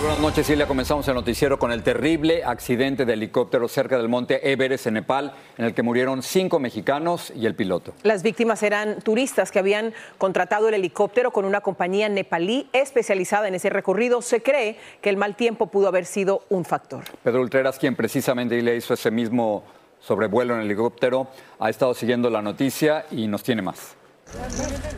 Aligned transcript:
Buenas 0.00 0.20
noches, 0.20 0.46
Silvia. 0.46 0.68
Comenzamos 0.68 1.08
el 1.08 1.14
noticiero 1.14 1.58
con 1.58 1.72
el 1.72 1.82
terrible 1.82 2.44
accidente 2.44 3.04
de 3.04 3.14
helicóptero 3.14 3.66
cerca 3.66 3.98
del 3.98 4.08
monte 4.08 4.52
Everest 4.52 4.86
en 4.86 4.94
Nepal, 4.94 5.34
en 5.56 5.64
el 5.64 5.74
que 5.74 5.82
murieron 5.82 6.22
cinco 6.22 6.60
mexicanos 6.60 7.32
y 7.34 7.46
el 7.46 7.56
piloto. 7.56 7.94
Las 8.04 8.22
víctimas 8.22 8.62
eran 8.62 9.00
turistas 9.00 9.50
que 9.50 9.58
habían 9.58 9.92
contratado 10.16 10.68
el 10.68 10.74
helicóptero 10.74 11.32
con 11.32 11.44
una 11.44 11.62
compañía 11.62 12.08
nepalí 12.08 12.68
especializada 12.72 13.48
en 13.48 13.56
ese 13.56 13.70
recorrido. 13.70 14.22
Se 14.22 14.40
cree 14.40 14.76
que 15.02 15.10
el 15.10 15.16
mal 15.16 15.34
tiempo 15.34 15.66
pudo 15.66 15.88
haber 15.88 16.04
sido 16.04 16.44
un 16.48 16.64
factor. 16.64 17.02
Pedro 17.24 17.40
Ultreras, 17.40 17.76
quien 17.76 17.96
precisamente 17.96 18.62
le 18.62 18.76
hizo 18.76 18.94
ese 18.94 19.10
mismo 19.10 19.64
sobrevuelo 19.98 20.54
en 20.54 20.60
el 20.60 20.66
helicóptero, 20.66 21.26
ha 21.58 21.70
estado 21.70 21.92
siguiendo 21.92 22.30
la 22.30 22.40
noticia 22.40 23.04
y 23.10 23.26
nos 23.26 23.42
tiene 23.42 23.62
más. 23.62 23.96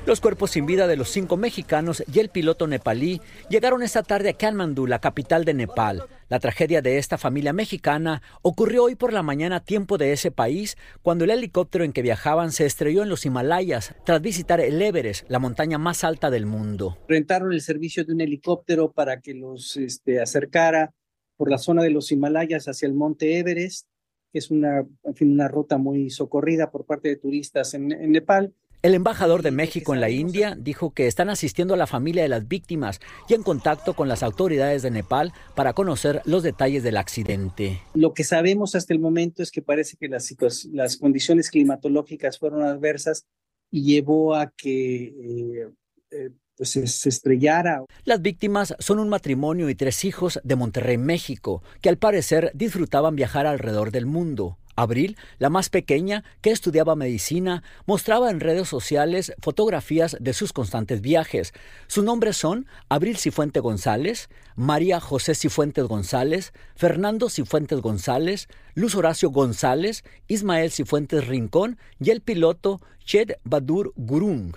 Los 0.07 0.21
cuerpos 0.21 0.53
sin 0.53 0.67
vida 0.67 0.87
de 0.87 0.97
los 0.97 1.11
cinco 1.11 1.37
mexicanos 1.37 2.03
y 2.13 2.19
el 2.19 2.31
piloto 2.31 2.67
nepalí 2.67 3.21
llegaron 3.49 3.83
esta 3.83 4.03
tarde 4.03 4.31
a 4.31 4.33
Kathmandu, 4.33 4.87
la 4.87 5.01
capital 5.01 5.45
de 5.45 5.55
Nepal. 5.55 6.05
La 6.29 6.41
tragedia 6.41 6.83
de 6.83 6.99
esta 6.99 7.19
familia 7.19 7.53
mexicana 7.53 8.23
ocurrió 8.43 8.85
hoy 8.85 8.95
por 8.95 9.13
la 9.13 9.23
mañana 9.23 9.65
tiempo 9.65 9.99
de 9.99 10.13
ese 10.13 10.31
país, 10.31 10.77
cuando 11.03 11.25
el 11.25 11.31
helicóptero 11.31 11.85
en 11.85 11.93
que 11.93 12.03
viajaban 12.03 12.53
se 12.53 12.67
estrelló 12.67 13.03
en 13.03 13.09
los 13.09 13.27
Himalayas 13.27 13.95
tras 14.05 14.21
visitar 14.21 14.61
el 14.61 14.81
Everest, 14.81 15.29
la 15.29 15.39
montaña 15.39 15.79
más 15.79 16.05
alta 16.05 16.31
del 16.31 16.47
mundo. 16.47 16.99
Rentaron 17.09 17.53
el 17.53 17.61
servicio 17.61 18.05
de 18.05 18.13
un 18.13 18.21
helicóptero 18.21 18.93
para 18.93 19.21
que 19.21 19.35
los 19.35 19.77
este, 19.77 20.21
acercara 20.21 20.93
por 21.37 21.51
la 21.51 21.59
zona 21.59 21.83
de 21.83 21.91
los 21.91 22.13
Himalayas 22.13 22.69
hacia 22.69 22.87
el 22.87 22.95
monte 22.95 23.39
Everest, 23.39 23.87
que 24.33 24.39
es 24.39 24.51
una, 24.51 24.87
en 25.03 25.15
fin, 25.15 25.33
una 25.33 25.49
ruta 25.49 25.79
muy 25.79 26.11
socorrida 26.11 26.71
por 26.71 26.85
parte 26.85 27.09
de 27.09 27.17
turistas 27.17 27.75
en 27.75 27.89
Nepal. 28.13 28.55
El 28.83 28.95
embajador 28.95 29.43
de 29.43 29.51
México 29.51 29.93
en 29.93 30.01
la 30.01 30.09
India 30.09 30.57
dijo 30.59 30.93
que 30.93 31.07
están 31.07 31.29
asistiendo 31.29 31.75
a 31.75 31.77
la 31.77 31.87
familia 31.87 32.23
de 32.23 32.31
las 32.31 32.49
víctimas 32.49 32.99
y 33.29 33.35
en 33.35 33.43
contacto 33.43 33.93
con 33.93 34.09
las 34.09 34.23
autoridades 34.23 34.81
de 34.81 34.91
Nepal 34.91 35.35
para 35.55 35.75
conocer 35.75 36.23
los 36.25 36.43
detalles 36.43 36.83
del 36.83 36.97
accidente. 36.97 37.83
Lo 37.93 38.15
que 38.15 38.25
sabemos 38.25 38.75
hasta 38.75 38.95
el 38.95 38.99
momento 38.99 39.43
es 39.43 39.51
que 39.51 39.61
parece 39.61 39.99
que 39.99 40.09
las, 40.09 40.35
las 40.73 40.97
condiciones 40.97 41.51
climatológicas 41.51 42.39
fueron 42.39 42.63
adversas 42.63 43.27
y 43.71 43.83
llevó 43.83 44.35
a 44.35 44.51
que 44.57 45.03
eh, 45.03 45.69
eh, 46.11 46.31
pues 46.57 46.71
se 46.71 47.09
estrellara. 47.09 47.85
Las 48.05 48.23
víctimas 48.23 48.75
son 48.79 48.99
un 48.99 49.11
matrimonio 49.11 49.69
y 49.69 49.75
tres 49.75 50.07
hijos 50.07 50.41
de 50.43 50.57
Monterrey, 50.57 50.97
México, 50.97 51.63
que 51.83 51.91
al 51.91 51.99
parecer 51.99 52.51
disfrutaban 52.55 53.15
viajar 53.15 53.47
alrededor 53.47 53.91
del 53.91 54.07
mundo. 54.07 54.57
Abril, 54.77 55.17
la 55.39 55.51
más 55.51 55.69
pequeña, 55.69 56.25
que 56.41 56.51
estudiaba 56.51 56.97
medicina, 56.97 57.63
mostraba 57.87 58.31
en 58.31 58.41
redes 58.41 58.69
sociales 58.69 59.33
fotografías 59.41 60.17
de 60.21 60.33
sus 60.33 60.53
constantes 60.53 61.01
viajes. 61.01 61.53
Sus 61.87 62.05
nombres 62.05 62.37
son 62.37 62.67
Abril 62.89 63.17
Cifuentes 63.17 63.63
González, 63.63 64.29
María 64.57 65.01
José 65.01 65.35
Cifuentes 65.35 65.85
González, 65.85 66.53
Fernando 66.77 67.29
Cifuentes 67.29 67.81
González, 67.81 68.49
Luz 68.75 68.95
Horacio 68.95 69.31
González, 69.31 70.05
Ismael 70.29 70.71
Cifuentes 70.71 71.27
Rincón 71.27 71.79
y 71.99 72.11
el 72.11 72.21
piloto 72.21 72.81
Ched 73.05 73.33
Badur 73.45 73.93
Gurung. 73.97 74.55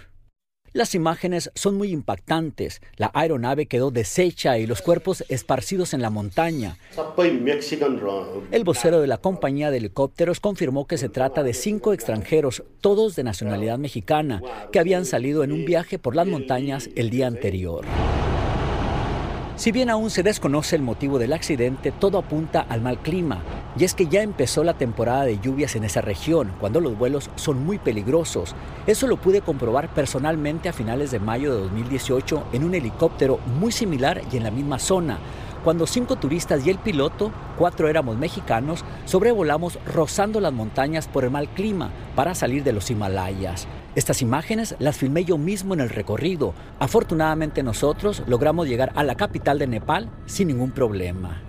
Las 0.73 0.95
imágenes 0.95 1.51
son 1.53 1.75
muy 1.75 1.91
impactantes. 1.91 2.81
La 2.97 3.11
aeronave 3.13 3.67
quedó 3.67 3.91
deshecha 3.91 4.57
y 4.57 4.65
los 4.65 4.81
cuerpos 4.81 5.23
esparcidos 5.29 5.93
en 5.93 6.01
la 6.01 6.09
montaña. 6.09 6.77
El 8.51 8.63
vocero 8.63 8.99
de 8.99 9.07
la 9.07 9.19
compañía 9.19 9.69
de 9.69 9.77
helicópteros 9.77 10.39
confirmó 10.39 10.87
que 10.87 10.97
se 10.97 11.09
trata 11.09 11.43
de 11.43 11.53
cinco 11.53 11.93
extranjeros, 11.93 12.63
todos 12.81 13.15
de 13.15 13.23
nacionalidad 13.23 13.77
mexicana, 13.77 14.41
que 14.71 14.79
habían 14.79 15.05
salido 15.05 15.43
en 15.43 15.51
un 15.51 15.63
viaje 15.63 15.99
por 15.99 16.15
las 16.15 16.25
montañas 16.25 16.89
el 16.95 17.11
día 17.11 17.27
anterior. 17.27 17.85
Si 19.55 19.71
bien 19.71 19.91
aún 19.91 20.09
se 20.09 20.23
desconoce 20.23 20.75
el 20.75 20.81
motivo 20.81 21.19
del 21.19 21.31
accidente, 21.31 21.91
todo 21.91 22.17
apunta 22.17 22.61
al 22.61 22.81
mal 22.81 22.97
clima. 22.97 23.43
Y 23.77 23.83
es 23.83 23.93
que 23.93 24.07
ya 24.07 24.23
empezó 24.23 24.63
la 24.63 24.73
temporada 24.73 25.25
de 25.25 25.37
lluvias 25.39 25.75
en 25.75 25.83
esa 25.83 26.01
región, 26.01 26.51
cuando 26.59 26.79
los 26.79 26.97
vuelos 26.97 27.29
son 27.35 27.63
muy 27.63 27.77
peligrosos. 27.77 28.55
Eso 28.87 29.05
lo 29.05 29.17
pude 29.17 29.41
comprobar 29.41 29.93
personalmente 29.93 30.69
a 30.69 30.73
finales 30.73 31.11
de 31.11 31.19
mayo 31.19 31.53
de 31.53 31.61
2018 31.61 32.47
en 32.51 32.63
un 32.63 32.73
helicóptero 32.73 33.37
muy 33.59 33.71
similar 33.71 34.23
y 34.31 34.37
en 34.37 34.43
la 34.43 34.51
misma 34.51 34.79
zona 34.79 35.19
cuando 35.63 35.87
cinco 35.87 36.17
turistas 36.17 36.67
y 36.67 36.69
el 36.69 36.77
piloto, 36.77 37.31
cuatro 37.57 37.87
éramos 37.87 38.17
mexicanos, 38.17 38.83
sobrevolamos 39.05 39.79
rozando 39.85 40.41
las 40.41 40.51
montañas 40.51 41.07
por 41.07 41.23
el 41.23 41.31
mal 41.31 41.47
clima 41.47 41.89
para 42.17 42.35
salir 42.35 42.65
de 42.65 42.73
los 42.73 42.91
Himalayas. 42.91 43.65
Estas 43.95 44.23
imágenes 44.23 44.75
las 44.79 44.97
filmé 44.97 45.23
yo 45.23 45.37
mismo 45.37 45.75
en 45.75 45.79
el 45.79 45.89
recorrido. 45.89 46.55
Afortunadamente 46.79 47.61
nosotros 47.61 48.23
logramos 48.25 48.67
llegar 48.67 48.91
a 48.95 49.03
la 49.03 49.13
capital 49.13 49.59
de 49.59 49.67
Nepal 49.67 50.09
sin 50.25 50.47
ningún 50.47 50.71
problema. 50.71 51.41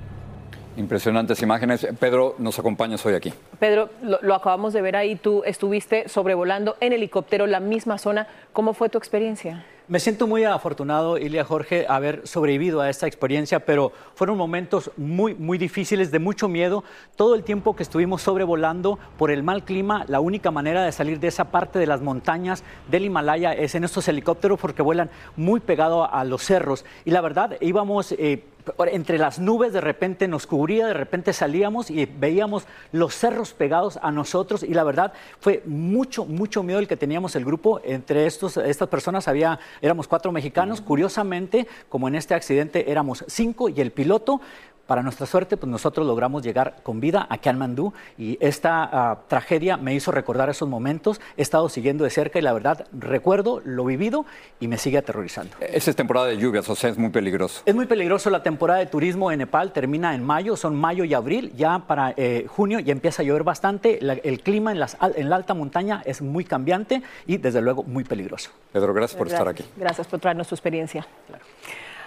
Impresionantes 0.76 1.40
imágenes. 1.40 1.86
Pedro, 1.98 2.34
nos 2.38 2.58
acompañas 2.58 3.04
hoy 3.06 3.14
aquí. 3.14 3.32
Pedro, 3.58 3.88
lo, 4.02 4.18
lo, 4.20 4.34
acabamos 4.34 4.74
de 4.74 4.82
ver 4.82 4.96
ahí. 4.96 5.16
Tú 5.16 5.42
estuviste 5.44 6.08
sobrevolando 6.08 6.76
en 6.80 6.92
helicóptero 6.92 7.46
la 7.46 7.60
misma 7.60 7.96
zona. 7.96 8.26
¿Cómo 8.52 8.74
fue 8.74 8.90
tu 8.90 8.98
experiencia? 8.98 9.64
Me 9.86 10.00
siento 10.00 10.26
muy 10.26 10.44
afortunado, 10.44 11.18
Ilia 11.18 11.44
Jorge, 11.44 11.84
haber 11.86 12.26
sobrevivido 12.26 12.80
a 12.80 12.88
esta 12.88 13.06
experiencia, 13.06 13.66
pero 13.66 13.92
fueron 14.14 14.38
momentos 14.38 14.90
muy, 14.96 15.34
muy 15.34 15.58
difíciles, 15.58 16.10
de 16.10 16.18
mucho 16.18 16.48
miedo. 16.48 16.84
Todo 17.16 17.34
el 17.34 17.44
tiempo 17.44 17.76
que 17.76 17.82
estuvimos 17.82 18.22
sobrevolando 18.22 18.98
por 19.18 19.30
el 19.30 19.42
mal 19.42 19.62
clima, 19.62 20.06
la 20.08 20.20
única 20.20 20.50
manera 20.50 20.82
de 20.82 20.90
salir 20.90 21.20
de 21.20 21.28
esa 21.28 21.50
parte 21.50 21.78
de 21.78 21.86
las 21.86 22.00
montañas 22.00 22.64
del 22.90 23.04
Himalaya 23.04 23.52
es 23.52 23.74
en 23.74 23.84
estos 23.84 24.08
helicópteros 24.08 24.58
porque 24.58 24.80
vuelan 24.80 25.10
muy 25.36 25.60
pegado 25.60 26.10
a 26.10 26.24
los 26.24 26.40
cerros. 26.42 26.86
Y 27.04 27.10
la 27.10 27.20
verdad, 27.20 27.58
íbamos... 27.60 28.12
Eh, 28.12 28.42
entre 28.86 29.18
las 29.18 29.38
nubes 29.38 29.72
de 29.72 29.80
repente 29.80 30.28
nos 30.28 30.46
cubría, 30.46 30.86
de 30.86 30.94
repente 30.94 31.32
salíamos 31.32 31.90
y 31.90 32.06
veíamos 32.06 32.66
los 32.92 33.14
cerros 33.14 33.52
pegados 33.52 33.98
a 34.02 34.10
nosotros 34.10 34.62
y 34.62 34.74
la 34.74 34.84
verdad 34.84 35.12
fue 35.40 35.62
mucho, 35.66 36.24
mucho 36.24 36.62
miedo 36.62 36.78
el 36.78 36.88
que 36.88 36.96
teníamos 36.96 37.36
el 37.36 37.44
grupo. 37.44 37.80
Entre 37.84 38.26
estos, 38.26 38.56
estas 38.56 38.88
personas 38.88 39.28
había, 39.28 39.58
éramos 39.82 40.08
cuatro 40.08 40.32
mexicanos, 40.32 40.80
curiosamente, 40.80 41.66
como 41.88 42.08
en 42.08 42.14
este 42.14 42.34
accidente 42.34 42.90
éramos 42.90 43.24
cinco 43.28 43.68
y 43.68 43.80
el 43.80 43.90
piloto 43.90 44.40
para 44.86 45.02
nuestra 45.02 45.26
suerte, 45.26 45.56
pues 45.56 45.70
nosotros 45.70 46.06
logramos 46.06 46.42
llegar 46.42 46.76
con 46.82 47.00
vida 47.00 47.26
a 47.28 47.38
Kathmandu 47.38 47.92
y 48.18 48.38
esta 48.40 49.18
uh, 49.22 49.28
tragedia 49.28 49.76
me 49.76 49.94
hizo 49.94 50.10
recordar 50.10 50.50
esos 50.50 50.68
momentos. 50.68 51.20
He 51.36 51.42
estado 51.42 51.68
siguiendo 51.68 52.04
de 52.04 52.10
cerca 52.10 52.38
y 52.38 52.42
la 52.42 52.52
verdad 52.52 52.86
recuerdo 52.92 53.60
lo 53.64 53.84
vivido 53.84 54.26
y 54.60 54.68
me 54.68 54.78
sigue 54.78 54.98
aterrorizando. 54.98 55.56
Esa 55.60 55.90
es 55.90 55.96
temporada 55.96 56.26
de 56.26 56.36
lluvias, 56.36 56.68
o 56.68 56.74
sea, 56.74 56.90
es 56.90 56.98
muy 56.98 57.10
peligroso. 57.10 57.62
Es 57.64 57.74
muy 57.74 57.86
peligroso 57.86 58.30
la 58.30 58.42
temporada 58.42 58.80
de 58.80 58.86
turismo 58.86 59.30
en 59.32 59.38
Nepal, 59.38 59.72
termina 59.72 60.14
en 60.14 60.22
mayo, 60.22 60.56
son 60.56 60.76
mayo 60.76 61.04
y 61.04 61.14
abril, 61.14 61.52
ya 61.56 61.80
para 61.80 62.14
eh, 62.16 62.46
junio 62.48 62.78
ya 62.80 62.92
empieza 62.92 63.22
a 63.22 63.24
llover 63.24 63.44
bastante, 63.44 63.98
la, 64.00 64.14
el 64.14 64.40
clima 64.40 64.72
en, 64.72 64.80
las, 64.80 64.96
en, 65.00 65.30
la 65.30 65.36
alta 65.36 65.54
montaña 65.54 66.02
es 66.04 66.22
muy 66.22 66.44
cambiante 66.44 67.02
y 67.26 67.38
desde 67.38 67.60
luego 67.60 67.82
muy 67.82 68.04
peligroso. 68.04 68.50
Pedro, 68.72 68.92
gracias 68.92 69.18
por 69.18 69.28
gracias, 69.28 69.48
estar 69.48 69.66
aquí. 69.66 69.72
Gracias 69.76 70.06
por 70.06 70.20
traernos 70.20 70.48
tu 70.48 70.54
experiencia. 70.54 71.06
Claro. 71.26 71.44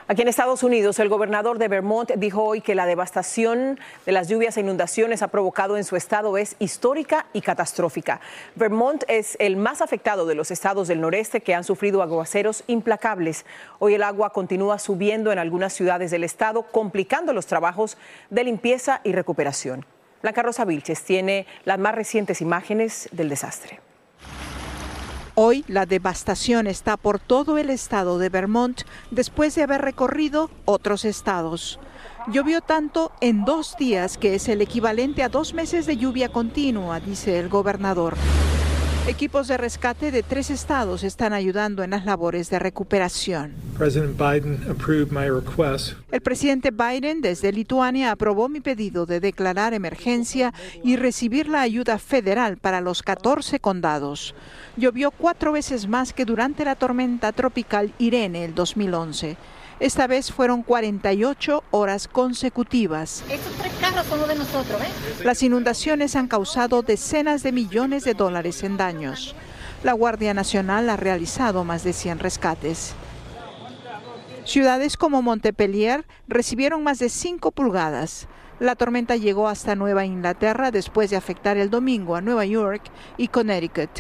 Aquí 0.09 0.22
en 0.22 0.29
Estados 0.29 0.63
Unidos, 0.63 1.00
el 1.00 1.09
gobernador 1.09 1.57
de 1.57 1.68
Vermont 1.68 2.09
dijo 2.13 2.41
hoy 2.41 2.62
que 2.62 2.75
la 2.75 2.85
devastación 2.85 3.78
de 4.06 4.13
las 4.13 4.29
lluvias 4.29 4.56
e 4.56 4.62
inundaciones 4.62 5.22
ha 5.22 5.28
provocado 5.28 5.75
en 5.75 5.84
su 5.84 5.97
estado 5.97 6.38
es 6.38 6.56
histórica 6.59 7.25
y 7.34 7.41
catastrófica. 7.41 8.22
Vermont 8.55 9.03
es 9.09 9.35
el 9.41 9.58
más 9.58 9.82
afectado 9.82 10.26
de 10.26 10.35
los 10.35 10.49
estados 10.49 10.87
del 10.87 11.02
noreste 11.02 11.41
que 11.41 11.53
han 11.53 11.66
sufrido 11.66 12.02
aguaceros 12.02 12.64
implacables. 12.67 13.46
Hoy 13.79 13.96
el 13.96 14.03
agua 14.03 14.29
continúa 14.29 14.79
subiendo 14.79 15.34
en 15.34 15.40
algunas 15.40 15.73
ciudades 15.73 16.09
del 16.09 16.23
estado, 16.23 16.64
complicando 16.64 17.34
los 17.34 17.46
trabajos 17.46 17.97
de 18.29 18.46
limpieza 18.46 19.02
y 19.03 19.11
recuperación. 19.11 19.85
Blanca 20.22 20.41
Rosa 20.41 20.64
Vilches 20.64 21.03
tiene 21.03 21.46
las 21.66 21.79
más 21.79 21.93
recientes 21.93 22.40
imágenes 22.40 23.09
del 23.11 23.28
desastre. 23.28 23.82
Hoy 25.39 25.63
la 25.67 25.85
devastación 25.85 26.66
está 26.66 26.97
por 26.97 27.19
todo 27.19 27.59
el 27.59 27.69
estado 27.69 28.17
de 28.17 28.29
Vermont 28.29 28.81
después 29.11 29.53
de 29.53 29.61
haber 29.61 29.81
recorrido 29.81 30.49
otros 30.66 31.05
estados. 31.05 31.79
Llovió 32.28 32.61
tanto 32.61 33.11
en 33.22 33.45
dos 33.45 33.75
días 33.78 34.17
que 34.17 34.34
es 34.34 34.49
el 34.49 34.61
equivalente 34.61 35.22
a 35.22 35.29
dos 35.29 35.53
meses 35.53 35.85
de 35.85 35.95
lluvia 35.95 36.29
continua, 36.29 36.99
dice 36.99 37.37
el 37.37 37.49
gobernador. 37.49 38.16
Equipos 39.08 39.48
de 39.48 39.56
rescate 39.56 40.12
de 40.12 40.22
tres 40.22 40.50
estados 40.50 41.06
están 41.06 41.32
ayudando 41.32 41.82
en 41.82 41.92
las 41.92 42.04
labores 42.04 42.50
de 42.50 42.59
recuperación. 42.59 43.54
El 46.12 46.22
presidente 46.22 46.72
Biden 46.72 47.22
desde 47.22 47.54
Lituania 47.54 48.12
aprobó 48.12 48.50
mi 48.50 48.59
pedido 48.59 49.06
de 49.06 49.22
declarar 49.22 49.74
emergencia 49.74 50.54
y 50.84 50.98
recibir 50.98 51.48
la 51.48 51.62
ayuda 51.62 52.00
federal 52.00 52.58
para 52.58 52.82
los 52.82 53.02
14 53.02 53.62
condados. 53.62 54.36
Llovió 54.76 55.12
cuatro 55.12 55.54
veces 55.54 55.88
más 55.88 56.12
que 56.12 56.26
durante 56.26 56.66
la 56.66 56.76
tormenta 56.76 57.32
tropical 57.32 57.94
Irene 58.00 58.44
el 58.44 58.56
2011. 58.56 59.38
Esta 59.79 60.08
vez 60.08 60.32
fueron 60.32 60.64
48 60.64 61.64
horas 61.70 62.08
consecutivas. 62.08 63.24
Estos 63.29 63.53
tres 63.53 63.74
carros 63.79 64.08
son 64.08 64.28
de 64.28 64.35
nosotros, 64.35 64.82
¿eh? 64.82 65.24
Las 65.24 65.44
inundaciones 65.44 66.16
han 66.16 66.28
causado 66.28 66.82
decenas 66.82 67.44
de 67.44 67.52
millones 67.52 68.03
de 68.03 68.16
dólares 68.16 68.64
en 68.64 68.78
daños. 68.78 69.35
La 69.84 69.94
Guardia 69.94 70.34
Nacional 70.34 70.90
ha 70.90 70.97
realizado 70.97 71.64
más 71.64 71.84
de 71.84 71.94
100 71.94 72.20
rescates. 72.20 72.96
Ciudades 74.46 74.97
como 74.97 75.22
Montpellier 75.22 76.06
recibieron 76.28 76.82
más 76.82 76.97
de 76.97 77.09
5 77.09 77.52
pulgadas. 77.52 78.28
La 78.59 78.76
tormenta 78.76 79.16
llegó 79.16 79.47
hasta 79.47 79.76
Nueva 79.76 80.06
Inglaterra 80.06 80.72
después 80.72 81.12
de 81.12 81.18
afectar 81.18 81.58
el 81.58 81.70
domingo 81.70 82.16
a 82.16 82.22
Nueva 82.22 82.46
York 82.46 82.82
y 83.18 83.28
Connecticut. 83.28 83.91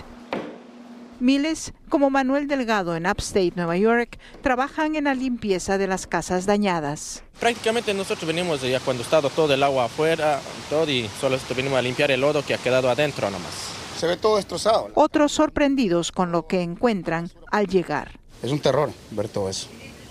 Miles, 1.19 1.73
como 1.89 2.09
Manuel 2.09 2.47
Delgado 2.47 2.95
en 2.95 3.07
Upstate, 3.07 3.53
Nueva 3.55 3.77
York, 3.77 4.19
trabajan 4.41 4.95
en 4.95 5.05
la 5.05 5.15
limpieza 5.15 5.77
de 5.77 5.87
las 5.87 6.05
casas 6.05 6.45
dañadas. 6.45 7.23
Prácticamente 7.39 7.93
nosotros 7.93 8.27
venimos 8.27 8.61
ya 8.61 8.79
cuando 8.79 9.03
está 9.03 9.21
todo 9.21 9.53
el 9.53 9.63
agua 9.63 9.85
afuera 9.85 10.39
todo, 10.69 10.89
y 10.89 11.09
solo 11.19 11.37
venimos 11.55 11.79
a 11.79 11.81
limpiar 11.81 12.11
el 12.11 12.21
lodo 12.21 12.45
que 12.45 12.53
ha 12.53 12.57
quedado 12.57 12.89
adentro 12.89 13.29
nomás. 13.29 13.51
Se 13.99 14.05
ve 14.05 14.17
todo 14.17 14.37
destrozado. 14.37 14.89
Otros 14.93 15.31
sorprendidos 15.31 16.11
con 16.11 16.31
lo 16.31 16.45
que 16.45 16.61
encuentran 16.61 17.31
al 17.51 17.67
llegar. 17.67 18.19
Es 18.43 18.51
un 18.51 18.59
terror 18.59 18.91
ver 19.11 19.27
todo 19.27 19.49
eso. 19.49 19.67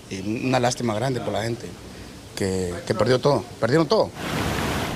Y 0.09 0.45
una 0.45 0.59
lástima 0.59 0.93
grande 0.93 1.21
por 1.21 1.31
la 1.31 1.43
gente 1.43 1.67
que, 2.35 2.73
que 2.85 2.93
perdió 2.93 3.19
todo. 3.19 3.45
Perdieron 3.59 3.87
todo. 3.87 4.09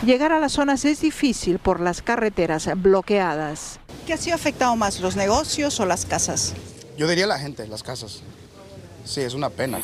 Llegar 0.05 0.31
a 0.33 0.39
las 0.39 0.53
zonas 0.53 0.83
es 0.83 1.01
difícil 1.01 1.59
por 1.59 1.79
las 1.79 2.01
carreteras 2.01 2.69
bloqueadas. 2.75 3.79
¿Qué 4.11 4.15
ha 4.15 4.17
sido 4.17 4.35
afectado 4.35 4.75
más, 4.75 4.99
los 4.99 5.15
negocios 5.15 5.79
o 5.79 5.85
las 5.85 6.05
casas? 6.05 6.51
Yo 6.97 7.07
diría 7.07 7.25
la 7.25 7.39
gente, 7.39 7.65
las 7.65 7.81
casas. 7.81 8.23
Sí, 9.05 9.21
es 9.21 9.33
una 9.33 9.49
pena. 9.49 9.79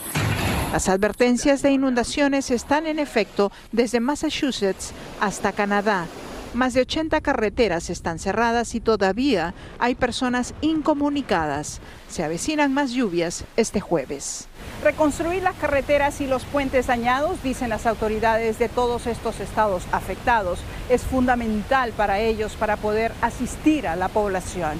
Las 0.73 0.89
advertencias 0.89 1.61
de 1.61 1.71
inundaciones 1.71 2.51
están 2.51 2.87
en 2.87 2.99
efecto 2.99 3.53
desde 3.71 4.01
Massachusetts 4.01 4.91
hasta 5.21 5.53
Canadá. 5.53 6.07
Más 6.53 6.73
de 6.73 6.81
80 6.81 7.21
carreteras 7.21 7.89
están 7.89 8.19
cerradas 8.19 8.73
y 8.73 8.79
todavía 8.79 9.53
hay 9.79 9.95
personas 9.95 10.53
incomunicadas. 10.61 11.81
Se 12.09 12.23
avecinan 12.23 12.73
más 12.73 12.91
lluvias 12.91 13.43
este 13.57 13.81
jueves. 13.81 14.47
Reconstruir 14.83 15.43
las 15.43 15.55
carreteras 15.55 16.21
y 16.21 16.27
los 16.27 16.45
puentes 16.45 16.87
dañados, 16.87 17.43
dicen 17.43 17.69
las 17.69 17.85
autoridades 17.85 18.59
de 18.59 18.69
todos 18.69 19.07
estos 19.07 19.39
estados 19.39 19.83
afectados, 19.91 20.59
es 20.89 21.01
fundamental 21.01 21.91
para 21.91 22.19
ellos 22.19 22.55
para 22.55 22.77
poder 22.77 23.11
asistir 23.21 23.87
a 23.87 23.95
la 23.95 24.07
población. 24.07 24.79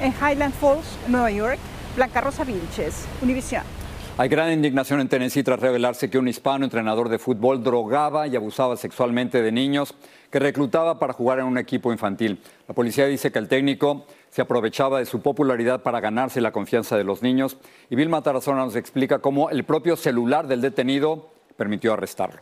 En 0.00 0.12
Highland 0.12 0.54
Falls, 0.54 0.86
Nueva 1.08 1.30
York, 1.30 1.58
Blanca 1.94 2.20
Rosa 2.22 2.44
Vilches, 2.44 3.04
Univisión. 3.20 3.62
Hay 4.18 4.28
gran 4.28 4.52
indignación 4.52 5.00
en 5.00 5.08
Tennessee 5.08 5.42
tras 5.42 5.58
revelarse 5.58 6.10
que 6.10 6.18
un 6.18 6.28
hispano 6.28 6.64
entrenador 6.64 7.08
de 7.08 7.18
fútbol 7.18 7.62
drogaba 7.62 8.26
y 8.26 8.36
abusaba 8.36 8.76
sexualmente 8.76 9.40
de 9.40 9.50
niños 9.52 9.94
que 10.32 10.38
reclutaba 10.38 10.98
para 10.98 11.12
jugar 11.12 11.38
en 11.38 11.44
un 11.44 11.58
equipo 11.58 11.92
infantil. 11.92 12.40
La 12.66 12.74
policía 12.74 13.06
dice 13.06 13.30
que 13.30 13.38
el 13.38 13.48
técnico 13.48 14.06
se 14.30 14.40
aprovechaba 14.40 14.98
de 14.98 15.04
su 15.04 15.20
popularidad 15.20 15.82
para 15.82 16.00
ganarse 16.00 16.40
la 16.40 16.52
confianza 16.52 16.96
de 16.96 17.04
los 17.04 17.22
niños. 17.22 17.58
Y 17.90 17.96
Vilma 17.96 18.22
Tarazona 18.22 18.64
nos 18.64 18.74
explica 18.74 19.18
cómo 19.18 19.50
el 19.50 19.64
propio 19.64 19.94
celular 19.94 20.48
del 20.48 20.62
detenido 20.62 21.30
permitió 21.58 21.92
arrestarlo. 21.92 22.40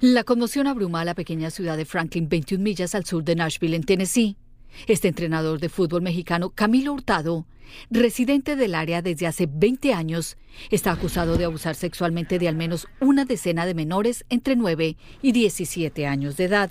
La 0.00 0.24
conmoción 0.24 0.66
abruma 0.66 1.02
a 1.02 1.04
la 1.04 1.14
pequeña 1.14 1.50
ciudad 1.50 1.76
de 1.76 1.84
Franklin, 1.84 2.28
21 2.28 2.64
millas 2.64 2.94
al 2.94 3.04
sur 3.04 3.22
de 3.22 3.34
Nashville, 3.34 3.76
en 3.76 3.84
Tennessee. 3.84 4.36
Este 4.86 5.08
entrenador 5.08 5.60
de 5.60 5.68
fútbol 5.68 6.02
mexicano, 6.02 6.50
Camilo 6.50 6.92
Hurtado, 6.92 7.46
residente 7.90 8.56
del 8.56 8.74
área 8.74 9.02
desde 9.02 9.26
hace 9.26 9.48
20 9.50 9.92
años, 9.92 10.36
está 10.70 10.92
acusado 10.92 11.36
de 11.36 11.44
abusar 11.44 11.74
sexualmente 11.74 12.38
de 12.38 12.48
al 12.48 12.56
menos 12.56 12.88
una 13.00 13.24
decena 13.24 13.66
de 13.66 13.74
menores 13.74 14.24
entre 14.28 14.56
9 14.56 14.96
y 15.22 15.32
17 15.32 16.06
años 16.06 16.36
de 16.36 16.44
edad. 16.44 16.70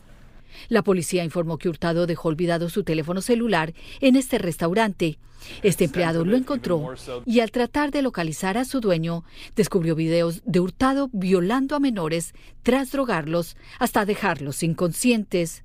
La 0.70 0.82
policía 0.82 1.24
informó 1.24 1.58
que 1.58 1.70
Hurtado 1.70 2.08
dejó 2.08 2.30
olvidado 2.30 2.70
su 2.70 2.84
teléfono 2.84 3.22
celular 3.22 3.74
en 4.02 4.16
este 4.16 4.38
restaurante. 4.38 5.20
Este 5.62 5.86
empleado 5.86 6.26
lo 6.26 6.36
encontró 6.36 6.96
y 7.26 7.42
al 7.42 7.52
tratar 7.52 7.92
de 7.92 8.02
localizar 8.02 8.58
a 8.58 8.66
su 8.66 8.80
dueño, 8.80 9.24
descubrió 9.56 9.96
videos 9.96 10.42
de 10.46 10.60
Hurtado 10.60 11.10
violando 11.14 11.76
a 11.76 11.80
menores 11.80 12.34
tras 12.64 12.92
drogarlos 12.92 13.56
hasta 13.80 14.06
dejarlos 14.06 14.64
inconscientes. 14.64 15.64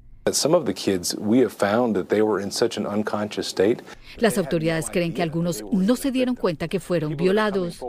Las 4.18 4.38
autoridades 4.38 4.88
creen 4.88 5.12
que 5.14 5.22
algunos 5.22 5.64
no 5.72 5.96
se 5.96 6.12
dieron 6.12 6.36
cuenta 6.36 6.68
que 6.68 6.78
fueron 6.78 7.16
violados. 7.16 7.80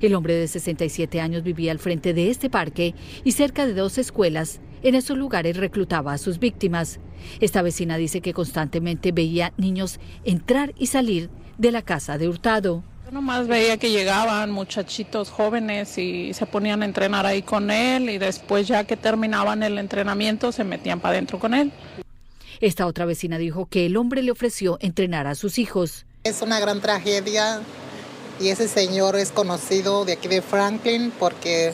El 0.00 0.14
hombre 0.14 0.34
de 0.36 0.48
67 0.48 1.20
años 1.20 1.42
vivía 1.42 1.70
al 1.70 1.78
frente 1.78 2.14
de 2.14 2.30
este 2.30 2.48
parque 2.48 2.94
y 3.24 3.32
cerca 3.32 3.66
de 3.66 3.74
dos 3.74 3.98
escuelas 3.98 4.60
en 4.82 4.94
esos 4.94 5.18
lugares 5.18 5.58
reclutaba 5.58 6.14
a 6.14 6.18
sus 6.18 6.38
víctimas. 6.38 6.98
Esta 7.40 7.60
vecina 7.60 7.98
dice 7.98 8.22
que 8.22 8.32
constantemente 8.32 9.12
veía 9.12 9.52
niños 9.58 10.00
entrar 10.24 10.72
y 10.78 10.86
salir 10.86 11.28
de 11.58 11.72
la 11.72 11.82
casa 11.82 12.16
de 12.16 12.26
Hurtado. 12.26 12.82
Nomás 13.14 13.46
veía 13.46 13.76
que 13.76 13.92
llegaban 13.92 14.50
muchachitos 14.50 15.30
jóvenes 15.30 15.98
y 15.98 16.34
se 16.34 16.46
ponían 16.46 16.82
a 16.82 16.84
entrenar 16.84 17.26
ahí 17.26 17.42
con 17.42 17.70
él 17.70 18.10
y 18.10 18.18
después 18.18 18.66
ya 18.66 18.82
que 18.82 18.96
terminaban 18.96 19.62
el 19.62 19.78
entrenamiento 19.78 20.50
se 20.50 20.64
metían 20.64 20.98
para 20.98 21.12
adentro 21.12 21.38
con 21.38 21.54
él. 21.54 21.70
Esta 22.60 22.88
otra 22.88 23.04
vecina 23.04 23.38
dijo 23.38 23.66
que 23.66 23.86
el 23.86 23.96
hombre 23.96 24.20
le 24.24 24.32
ofreció 24.32 24.78
entrenar 24.80 25.28
a 25.28 25.36
sus 25.36 25.60
hijos. 25.60 26.06
Es 26.24 26.42
una 26.42 26.58
gran 26.58 26.80
tragedia 26.80 27.60
y 28.40 28.48
ese 28.48 28.66
señor 28.66 29.14
es 29.14 29.30
conocido 29.30 30.04
de 30.04 30.14
aquí 30.14 30.26
de 30.26 30.42
Franklin 30.42 31.12
porque 31.16 31.72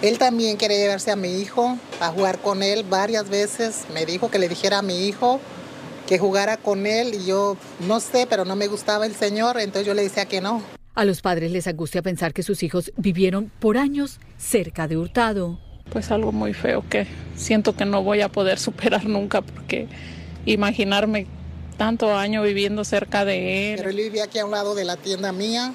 él 0.00 0.16
también 0.16 0.56
quiere 0.56 0.78
llevarse 0.78 1.10
a 1.10 1.16
mi 1.16 1.42
hijo 1.42 1.76
a 2.00 2.08
jugar 2.08 2.38
con 2.38 2.62
él 2.62 2.84
varias 2.88 3.28
veces. 3.28 3.84
Me 3.92 4.06
dijo 4.06 4.30
que 4.30 4.38
le 4.38 4.48
dijera 4.48 4.78
a 4.78 4.82
mi 4.82 5.08
hijo 5.08 5.42
que 6.06 6.18
jugara 6.18 6.56
con 6.56 6.86
él 6.86 7.14
y 7.14 7.26
yo 7.26 7.56
no 7.86 8.00
sé, 8.00 8.26
pero 8.28 8.44
no 8.44 8.56
me 8.56 8.66
gustaba 8.68 9.06
el 9.06 9.14
señor, 9.14 9.58
entonces 9.58 9.86
yo 9.86 9.94
le 9.94 10.02
decía 10.02 10.26
que 10.26 10.40
no. 10.40 10.62
A 10.94 11.04
los 11.04 11.20
padres 11.20 11.52
les 11.52 11.66
angustia 11.66 12.02
pensar 12.02 12.32
que 12.32 12.42
sus 12.42 12.62
hijos 12.62 12.92
vivieron 12.96 13.50
por 13.58 13.76
años 13.76 14.18
cerca 14.38 14.88
de 14.88 14.96
Hurtado. 14.96 15.58
Pues 15.90 16.10
algo 16.10 16.32
muy 16.32 16.54
feo 16.54 16.84
que 16.88 17.06
siento 17.36 17.76
que 17.76 17.84
no 17.84 18.02
voy 18.02 18.20
a 18.22 18.28
poder 18.28 18.58
superar 18.58 19.06
nunca 19.06 19.42
porque 19.42 19.88
imaginarme 20.46 21.26
tanto 21.76 22.14
año 22.14 22.42
viviendo 22.42 22.84
cerca 22.84 23.24
de 23.24 23.74
él. 23.74 23.78
Pero 23.78 23.90
él 23.90 23.96
vivía 23.96 24.24
aquí 24.24 24.38
a 24.38 24.46
un 24.46 24.52
lado 24.52 24.74
de 24.74 24.84
la 24.84 24.96
tienda 24.96 25.32
mía 25.32 25.74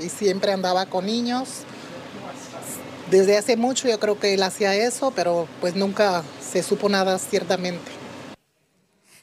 y 0.00 0.08
siempre 0.08 0.52
andaba 0.52 0.86
con 0.86 1.06
niños 1.06 1.64
desde 3.12 3.36
hace 3.36 3.58
mucho 3.58 3.88
yo 3.88 4.00
creo 4.00 4.18
que 4.18 4.32
él 4.32 4.42
hacía 4.42 4.74
eso, 4.74 5.12
pero 5.14 5.46
pues 5.60 5.76
nunca 5.76 6.22
se 6.40 6.62
supo 6.62 6.88
nada 6.88 7.18
ciertamente. 7.18 8.01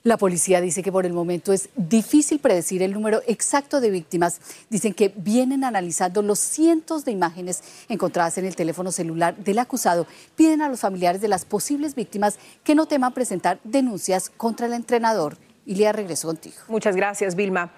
La 0.04 0.16
policía 0.16 0.62
dice 0.62 0.82
que 0.82 0.94
por 0.94 1.06
el 1.06 1.12
momento 1.12 1.52
es 1.52 1.68
difícil 1.76 2.40
predecir 2.40 2.82
el 2.82 2.94
número 2.94 3.22
exacto 3.28 3.82
de 3.82 3.90
víctimas. 3.90 4.40
Dicen 4.70 4.94
que 4.94 5.12
vienen 5.14 5.66
analizando 5.66 6.22
los 6.22 6.40
cientos 6.40 7.04
de 7.04 7.12
imágenes 7.12 7.62
encontradas 7.90 8.38
en 8.38 8.46
el 8.46 8.56
teléfono 8.56 8.94
celular 8.94 9.36
del 9.36 9.60
acusado. 9.60 10.08
Piden 10.38 10.62
a 10.62 10.70
los 10.70 10.80
familiares 10.80 11.20
de 11.20 11.28
las 11.28 11.44
posibles 11.44 11.96
víctimas 11.96 12.40
que 12.64 12.76
no 12.76 12.86
teman 12.86 13.14
presentar 13.14 13.60
denuncias 13.66 14.30
contra 14.30 14.68
el 14.68 14.74
entrenador. 14.74 15.36
Ilia, 15.66 15.92
regreso 15.92 16.30
contigo. 16.30 16.56
Muchas 16.70 16.96
gracias, 16.96 17.36
Vilma. 17.36 17.74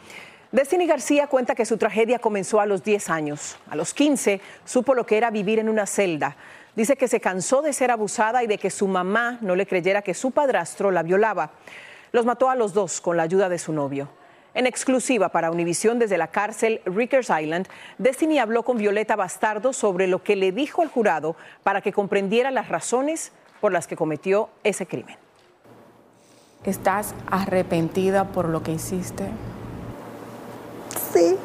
Destiny 0.52 0.86
García 0.86 1.26
cuenta 1.26 1.56
que 1.56 1.66
su 1.66 1.78
tragedia 1.78 2.20
comenzó 2.20 2.60
a 2.60 2.68
los 2.68 2.84
10 2.84 3.10
años. 3.10 3.58
A 3.68 3.76
los 3.76 3.96
15 3.96 4.42
supo 4.64 4.94
lo 4.94 5.08
que 5.08 5.18
era 5.18 5.32
vivir 5.32 5.58
en 5.58 5.70
una 5.70 5.88
celda. 5.88 6.38
Dice 6.76 6.96
que 6.98 7.08
se 7.08 7.20
cansó 7.20 7.64
de 7.64 7.74
ser 7.74 7.90
abusada 7.90 8.44
y 8.44 8.48
de 8.48 8.60
que 8.60 8.70
su 8.70 8.88
mamá 8.88 9.40
no 9.42 9.56
le 9.56 9.66
creyera 9.66 10.04
que 10.04 10.14
su 10.14 10.30
padrastro 10.30 10.92
la 10.92 11.02
violaba. 11.02 11.54
Los 12.12 12.26
mató 12.26 12.50
a 12.50 12.56
los 12.56 12.74
dos 12.74 13.02
con 13.02 13.18
la 13.18 13.24
ayuda 13.24 13.50
de 13.50 13.60
su 13.60 13.74
novio. 13.74 14.10
En 14.54 14.68
exclusiva 14.68 15.30
para 15.30 15.50
Univisión 15.50 15.98
desde 15.98 16.18
la 16.18 16.28
cárcel 16.28 16.82
Rikers 16.86 17.30
Island, 17.30 17.68
Destiny 17.98 18.38
habló 18.38 18.64
con 18.64 18.78
Violeta 18.78 19.16
Bastardo 19.16 19.72
sobre 19.72 20.08
lo 20.08 20.24
que 20.24 20.36
le 20.36 20.52
dijo 20.52 20.82
al 20.82 20.90
jurado 20.90 21.38
para 21.64 21.82
que 21.82 21.94
comprendiera 21.94 22.52
las 22.52 22.68
razones 22.68 23.32
por 23.62 23.72
las 23.72 23.88
que 23.88 23.96
cometió 23.96 24.50
ese 24.64 24.86
crimen. 24.86 25.16
¿Estás 26.66 27.16
arrepentida 27.28 28.26
por 28.28 28.50
lo 28.50 28.62
que 28.62 28.74
hiciste? 28.74 29.26
Sí. 31.14 31.38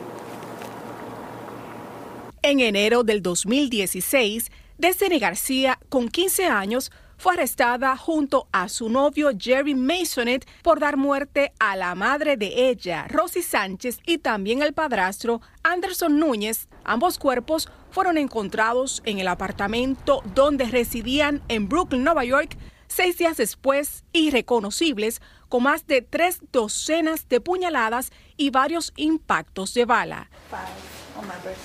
En 2.43 2.61
enero 2.61 3.05
del 3.05 3.23
2016, 3.23 4.51
Destiny 4.79 5.19
García, 5.19 5.79
con 5.89 6.09
15 6.09 6.47
años, 6.47 6.93
fue 7.17 7.35
arrestada 7.35 7.97
junto 7.97 8.49
a 8.53 8.69
su 8.69 8.89
novio 8.89 9.31
Jerry 9.39 9.75
Masonet 9.75 10.47
por 10.63 10.81
dar 10.81 10.97
muerte 10.97 11.53
a 11.59 11.77
la 11.77 11.95
madre 11.95 12.37
de 12.37 12.69
ella, 12.69 13.07
Rosy 13.09 13.43
Sánchez, 13.43 13.99
y 14.07 14.19
también 14.19 14.63
el 14.63 14.73
padrastro 14.73 15.41
Anderson 15.63 16.19
Núñez. 16.19 16.69
Ambos 16.85 17.19
cuerpos 17.19 17.69
fueron 17.91 18.19
encontrados 18.19 19.03
en 19.05 19.19
el 19.19 19.29
apartamento 19.29 20.23
donde 20.35 20.67
residían 20.67 21.43
en 21.49 21.69
Brooklyn, 21.69 22.05
Nueva 22.05 22.25
York, 22.25 22.57
seis 22.89 23.19
días 23.19 23.37
después, 23.37 24.05
irreconocibles, 24.13 25.21
con 25.49 25.63
más 25.63 25.87
de 25.87 26.03
tres 26.03 26.41
docenas 26.53 27.29
de 27.29 27.41
puñaladas 27.41 28.11
y 28.37 28.51
varios 28.51 28.93
impactos 28.97 29.75
de 29.75 29.85
bala. 29.85 30.29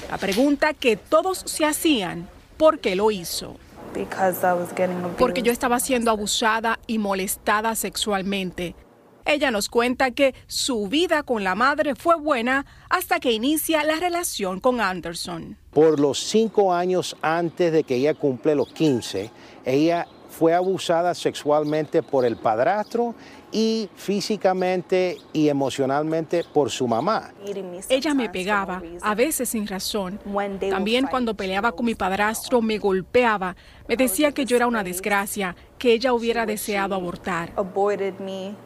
La 0.10 0.17
pregunta 0.17 0.74
que 0.74 0.96
todos 0.96 1.39
se 1.46 1.65
hacían, 1.65 2.29
¿por 2.58 2.79
qué 2.79 2.96
lo 2.96 3.12
hizo? 3.12 3.58
Porque 5.17 5.41
yo 5.41 5.51
estaba 5.51 5.79
siendo 5.79 6.12
abusada 6.12 6.79
y 6.88 6.98
molestada 6.98 7.75
sexualmente. 7.75 8.75
Ella 9.25 9.51
nos 9.51 9.69
cuenta 9.69 10.12
que 10.12 10.33
su 10.48 10.88
vida 10.88 11.24
con 11.24 11.43
la 11.43 11.55
madre 11.55 11.95
fue 11.95 12.15
buena 12.15 12.65
hasta 12.89 13.19
que 13.19 13.31
inicia 13.31 13.83
la 13.83 13.98
relación 13.98 14.60
con 14.60 14.81
Anderson. 14.81 15.57
Por 15.71 16.00
los 16.00 16.19
cinco 16.19 16.74
años 16.74 17.15
antes 17.21 17.71
de 17.71 17.83
que 17.83 17.95
ella 17.95 18.13
cumple 18.13 18.55
los 18.55 18.74
15, 18.74 19.31
ella 19.65 20.07
fue 20.31 20.53
abusada 20.53 21.13
sexualmente 21.13 22.01
por 22.01 22.25
el 22.25 22.38
padrastro 22.38 23.13
y 23.51 23.89
físicamente 23.95 25.17
y 25.33 25.50
emocionalmente 25.50 26.45
por 26.53 26.71
su 26.71 26.88
mamá. 26.88 27.33
Ella 27.89 28.13
me 28.13 28.29
pegaba, 28.29 28.81
a 29.01 29.13
veces 29.13 29.50
sin 29.50 29.67
razón. 29.67 30.19
También 30.69 31.07
cuando 31.07 31.35
peleaba 31.35 31.73
con 31.73 31.85
mi 31.85 31.95
padrastro 31.95 32.61
me 32.61 32.77
golpeaba. 32.77 33.55
Me 33.88 33.97
decía 33.97 34.31
que 34.31 34.45
yo 34.45 34.55
era 34.55 34.67
una 34.67 34.83
desgracia, 34.83 35.55
que 35.77 35.91
ella 35.93 36.13
hubiera 36.13 36.45
deseado 36.45 36.95
abortar. 36.95 37.53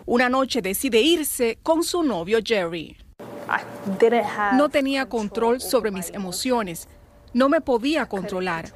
Una 0.05 0.29
noche 0.29 0.62
decide 0.62 1.01
irse 1.01 1.57
con 1.63 1.84
su 1.84 2.03
novio 2.03 2.39
Jerry. 2.43 2.95
No 4.53 4.69
tenía 4.69 5.07
control 5.07 5.62
sobre 5.62 5.91
mis 5.91 6.10
emociones. 6.12 6.88
No 7.36 7.50
me 7.50 7.60
podía 7.60 8.06
controlar. 8.06 8.72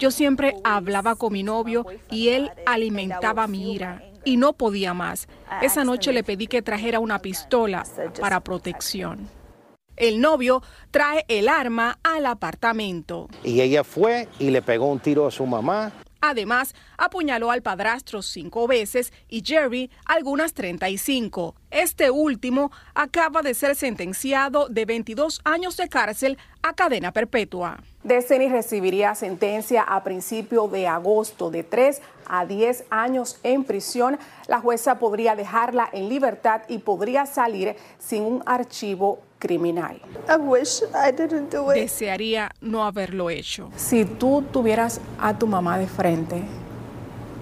Yo 0.00 0.10
siempre 0.10 0.56
hablaba 0.64 1.14
con 1.14 1.32
mi 1.32 1.44
novio 1.44 1.86
y 2.10 2.30
él 2.30 2.50
alimentaba 2.66 3.46
mi 3.46 3.74
ira 3.74 4.02
y 4.24 4.36
no 4.36 4.54
podía 4.54 4.92
más. 4.92 5.28
Esa 5.62 5.84
noche 5.84 6.12
le 6.12 6.24
pedí 6.24 6.48
que 6.48 6.62
trajera 6.62 6.98
una 6.98 7.20
pistola 7.20 7.86
para 8.20 8.40
protección. 8.40 9.28
El 9.94 10.20
novio 10.20 10.64
trae 10.90 11.24
el 11.28 11.48
arma 11.48 12.00
al 12.02 12.26
apartamento. 12.26 13.28
Y 13.44 13.60
ella 13.60 13.84
fue 13.84 14.26
y 14.40 14.50
le 14.50 14.60
pegó 14.60 14.86
un 14.86 14.98
tiro 14.98 15.28
a 15.28 15.30
su 15.30 15.46
mamá. 15.46 15.92
Además, 16.20 16.74
apuñaló 16.98 17.52
al 17.52 17.62
padrastro 17.62 18.20
cinco 18.20 18.66
veces 18.66 19.12
y 19.28 19.44
Jerry 19.44 19.92
algunas 20.06 20.54
35. 20.54 21.54
Este 21.70 22.10
último 22.10 22.70
acaba 22.94 23.42
de 23.42 23.54
ser 23.54 23.74
sentenciado 23.74 24.68
de 24.68 24.84
22 24.84 25.40
años 25.44 25.76
de 25.76 25.88
cárcel 25.88 26.38
a 26.62 26.72
cadena 26.74 27.12
perpetua. 27.12 27.78
Destiny 28.04 28.48
recibiría 28.48 29.14
sentencia 29.14 29.82
a 29.82 30.04
principio 30.04 30.68
de 30.68 30.86
agosto 30.86 31.50
de 31.50 31.64
3 31.64 32.00
a 32.28 32.46
10 32.46 32.84
años 32.90 33.38
en 33.42 33.64
prisión. 33.64 34.18
La 34.46 34.60
jueza 34.60 34.98
podría 34.98 35.34
dejarla 35.34 35.88
en 35.92 36.08
libertad 36.08 36.62
y 36.68 36.78
podría 36.78 37.26
salir 37.26 37.74
sin 37.98 38.22
un 38.22 38.42
archivo 38.46 39.20
criminal. 39.38 40.00
Desearía 41.74 42.50
no 42.60 42.84
haberlo 42.84 43.28
hecho. 43.28 43.70
Si 43.76 44.04
tú 44.04 44.44
tuvieras 44.52 45.00
a 45.18 45.36
tu 45.36 45.46
mamá 45.46 45.78
de 45.78 45.86
frente, 45.88 46.42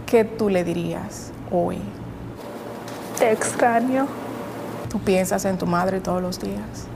¿qué 0.07 0.25
tú 0.25 0.49
le 0.49 0.65
dirías 0.65 1.31
hoy? 1.51 1.79
Te 3.25 3.33
extraño. 3.33 4.07
¿Tú 4.91 5.01
piensas 5.01 5.47
en 5.47 5.57
tu 5.57 5.65
madre 5.65 5.99
todos 5.99 6.21
los 6.21 6.39
días? 6.39 6.87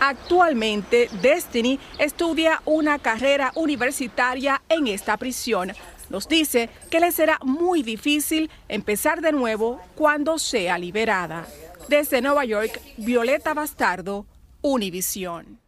Actualmente, 0.00 1.10
Destiny 1.20 1.78
estudia 1.98 2.62
una 2.64 2.98
carrera 2.98 3.52
universitaria 3.56 4.62
en 4.70 4.86
esta 4.86 5.18
prisión. 5.18 5.74
Nos 6.08 6.28
dice 6.28 6.70
que 6.90 6.98
le 6.98 7.12
será 7.12 7.38
muy 7.44 7.82
difícil 7.82 8.50
empezar 8.68 9.20
de 9.20 9.32
nuevo 9.32 9.82
cuando 9.94 10.38
sea 10.38 10.78
liberada. 10.78 11.44
Desde 11.90 12.22
Nueva 12.22 12.46
York, 12.46 12.80
Violeta 12.96 13.52
Bastardo, 13.52 14.24
Univisión. 14.62 15.67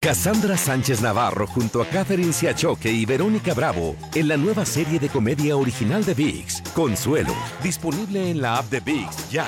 Cassandra 0.00 0.56
Sánchez 0.56 1.02
Navarro 1.02 1.48
junto 1.48 1.82
a 1.82 1.86
Catherine 1.86 2.32
Siachoque 2.32 2.88
y 2.88 3.04
Verónica 3.04 3.52
Bravo 3.52 3.96
en 4.14 4.28
la 4.28 4.36
nueva 4.36 4.64
serie 4.64 5.00
de 5.00 5.08
comedia 5.08 5.56
original 5.56 6.04
de 6.04 6.14
VIX, 6.14 6.62
Consuelo, 6.72 7.34
disponible 7.64 8.30
en 8.30 8.40
la 8.40 8.58
app 8.58 8.66
de 8.66 8.78
VIX 8.78 9.28
ya. 9.28 9.44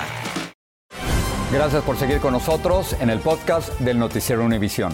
Gracias 1.53 1.81
por 1.83 1.95
seguir 1.95 2.19
con 2.19 2.33
nosotros 2.33 2.97
en 2.99 3.09
el 3.09 3.19
podcast 3.19 3.79
del 3.79 3.97
Noticiero 3.97 4.43
Univisión. 4.43 4.91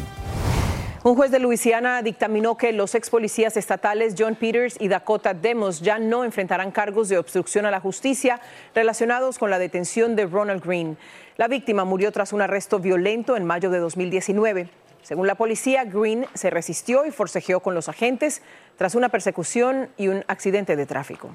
Un 1.03 1.15
juez 1.15 1.31
de 1.31 1.39
Luisiana 1.39 2.03
dictaminó 2.03 2.55
que 2.55 2.71
los 2.71 2.93
ex 2.93 3.09
policías 3.09 3.57
estatales 3.57 4.13
John 4.15 4.35
Peters 4.35 4.75
y 4.79 4.89
Dakota 4.89 5.33
Demos 5.33 5.81
ya 5.81 5.97
no 5.97 6.23
enfrentarán 6.23 6.69
cargos 6.69 7.09
de 7.09 7.17
obstrucción 7.17 7.65
a 7.65 7.71
la 7.71 7.79
justicia 7.79 8.39
relacionados 8.75 9.39
con 9.39 9.49
la 9.49 9.57
detención 9.57 10.15
de 10.15 10.27
Ronald 10.27 10.63
Green. 10.63 10.99
La 11.37 11.47
víctima 11.47 11.83
murió 11.83 12.11
tras 12.11 12.31
un 12.31 12.43
arresto 12.43 12.77
violento 12.77 13.35
en 13.35 13.45
mayo 13.45 13.71
de 13.71 13.79
2019. 13.79 14.69
Según 15.07 15.25
la 15.25 15.35
policía, 15.35 15.85
Green 15.85 16.25
se 16.33 16.49
resistió 16.49 17.05
y 17.05 17.11
forcejeó 17.11 17.61
con 17.61 17.73
los 17.73 17.87
agentes 17.87 18.41
tras 18.75 18.93
una 18.93 19.07
persecución 19.07 19.87
y 19.95 20.09
un 20.09 20.25
accidente 20.27 20.75
de 20.75 20.85
tráfico. 20.85 21.29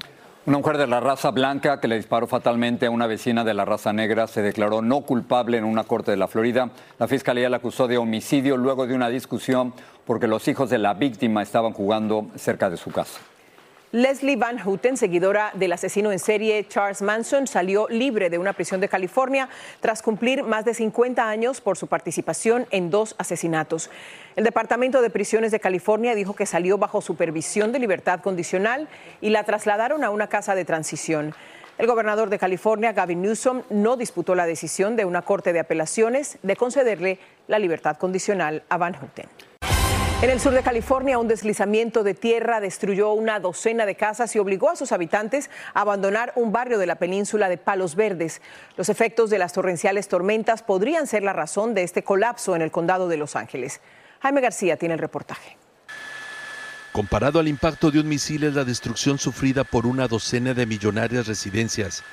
Una 0.44 0.58
mujer 0.58 0.76
de 0.76 0.86
la 0.86 1.00
raza 1.00 1.30
blanca 1.30 1.80
que 1.80 1.88
le 1.88 1.96
disparó 1.96 2.26
fatalmente 2.26 2.84
a 2.84 2.90
una 2.90 3.06
vecina 3.06 3.44
de 3.44 3.54
la 3.54 3.64
raza 3.64 3.94
negra 3.94 4.26
se 4.26 4.42
declaró 4.42 4.82
no 4.82 5.00
culpable 5.00 5.56
en 5.56 5.64
una 5.64 5.84
corte 5.84 6.10
de 6.10 6.18
la 6.18 6.28
Florida. 6.28 6.68
La 6.98 7.08
fiscalía 7.08 7.48
la 7.48 7.56
acusó 7.56 7.88
de 7.88 7.96
homicidio 7.96 8.58
luego 8.58 8.86
de 8.86 8.94
una 8.94 9.08
discusión 9.08 9.72
porque 10.04 10.26
los 10.26 10.46
hijos 10.48 10.68
de 10.68 10.76
la 10.76 10.92
víctima 10.92 11.40
estaban 11.40 11.72
jugando 11.72 12.26
cerca 12.36 12.68
de 12.68 12.76
su 12.76 12.90
casa. 12.90 13.20
Leslie 13.92 14.37
Van 14.37 14.56
Houten, 14.56 14.96
seguidora 14.96 15.50
del 15.52 15.75
asesino 15.75 16.12
en 16.12 16.18
serie 16.18 16.66
Charles 16.66 17.02
Manson, 17.02 17.46
salió 17.46 17.87
libre 17.90 18.30
de 18.30 18.38
una 18.38 18.54
prisión 18.54 18.80
de 18.80 18.88
California 18.88 19.50
tras 19.80 20.00
cumplir 20.00 20.44
más 20.44 20.64
de 20.64 20.72
50 20.72 21.28
años 21.28 21.61
por 21.61 21.76
su 21.76 21.88
participación 21.88 22.66
en 22.70 22.88
dos 22.88 23.14
asesinatos. 23.18 23.90
El 24.34 24.44
Departamento 24.44 25.02
de 25.02 25.11
Prisiones 25.11 25.52
de 25.52 25.61
California 25.61 26.14
dijo 26.14 26.34
que 26.34 26.46
salió 26.46 26.78
bajo 26.78 27.02
supervisión 27.02 27.70
de 27.70 27.80
libertad 27.80 28.20
condicional 28.20 28.88
y 29.20 29.28
la 29.28 29.44
trasladaron 29.44 30.04
a 30.04 30.11
una 30.11 30.28
casa 30.28 30.54
de 30.54 30.64
transición. 30.64 31.34
El 31.76 31.87
gobernador 31.87 32.30
de 32.30 32.38
California, 32.38 32.94
Gavin 32.94 33.20
Newsom, 33.20 33.61
no 33.68 33.99
disputó 33.99 34.34
la 34.34 34.46
decisión 34.46 34.96
de 34.96 35.04
una 35.04 35.20
corte 35.20 35.52
de 35.52 35.61
apelaciones 35.61 36.38
de 36.42 36.56
concederle 36.56 37.18
la 37.46 37.58
libertad 37.58 37.99
condicional 37.99 38.62
a 38.70 38.78
Van 38.78 38.94
Houten. 38.94 39.51
En 40.22 40.30
el 40.30 40.38
sur 40.38 40.52
de 40.52 40.62
California, 40.62 41.18
un 41.18 41.26
deslizamiento 41.26 42.04
de 42.04 42.14
tierra 42.14 42.60
destruyó 42.60 43.12
una 43.12 43.40
docena 43.40 43.86
de 43.86 43.96
casas 43.96 44.36
y 44.36 44.38
obligó 44.38 44.70
a 44.70 44.76
sus 44.76 44.92
habitantes 44.92 45.50
a 45.74 45.80
abandonar 45.80 46.32
un 46.36 46.52
barrio 46.52 46.78
de 46.78 46.86
la 46.86 46.94
península 46.94 47.48
de 47.48 47.56
Palos 47.58 47.96
Verdes. 47.96 48.40
Los 48.76 48.88
efectos 48.88 49.30
de 49.30 49.38
las 49.38 49.52
torrenciales 49.52 50.06
tormentas 50.06 50.62
podrían 50.62 51.08
ser 51.08 51.24
la 51.24 51.32
razón 51.32 51.74
de 51.74 51.82
este 51.82 52.04
colapso 52.04 52.54
en 52.54 52.62
el 52.62 52.70
condado 52.70 53.08
de 53.08 53.16
Los 53.16 53.34
Ángeles. 53.34 53.80
Jaime 54.20 54.40
García 54.40 54.76
tiene 54.76 54.94
el 54.94 55.00
reportaje. 55.00 55.56
Comparado 56.92 57.40
al 57.40 57.48
impacto 57.48 57.90
de 57.90 57.98
un 57.98 58.06
misil 58.06 58.44
es 58.44 58.54
la 58.54 58.62
destrucción 58.62 59.18
sufrida 59.18 59.64
por 59.64 59.86
una 59.86 60.06
docena 60.06 60.54
de 60.54 60.66
millonarias 60.66 61.26
residencias 61.26 62.04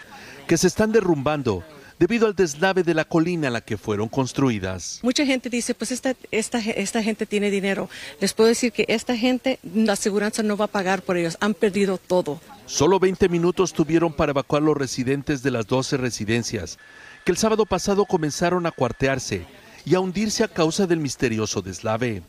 que 0.48 0.58
se 0.58 0.66
están 0.66 0.92
derrumbando 0.92 1.64
debido 2.00 2.26
al 2.28 2.36
deslave 2.36 2.84
de 2.84 2.94
la 2.94 3.04
colina 3.04 3.48
en 3.48 3.54
la 3.54 3.62
que 3.62 3.78
fueron 3.78 4.08
construidas. 4.08 5.00
Mucha 5.04 5.26
gente 5.26 5.50
dice, 5.50 5.76
pues 5.76 5.92
esta, 5.92 6.16
esta, 6.32 6.60
esta 6.60 7.04
gente 7.04 7.26
tiene 7.26 7.52
dinero. 7.52 7.90
Les 8.22 8.34
puedo 8.34 8.48
decir 8.48 8.72
que 8.72 8.86
esta 8.88 9.16
gente, 9.18 9.60
la 9.76 9.94
aseguranza 9.94 10.42
no 10.42 10.56
va 10.56 10.66
a 10.66 10.70
pagar 10.70 11.02
por 11.02 11.18
ellos. 11.18 11.38
Han 11.42 11.54
perdido 11.54 11.98
todo. 11.98 12.40
Solo 12.66 13.00
20 13.00 13.28
minutos 13.28 13.74
tuvieron 13.74 14.14
para 14.14 14.32
evacuar 14.32 14.62
los 14.62 14.78
residentes 14.78 15.44
de 15.44 15.52
las 15.52 15.68
12 15.68 15.98
residencias, 15.98 16.80
que 17.26 17.32
el 17.32 17.38
sábado 17.38 17.66
pasado 17.66 18.06
comenzaron 18.06 18.66
a 18.66 18.72
cuartearse 18.72 19.46
y 19.86 19.96
a 19.96 20.00
hundirse 20.00 20.44
a 20.44 20.48
causa 20.48 20.88
del 20.88 21.00
misterioso 21.00 21.62
deslave. 21.62 22.22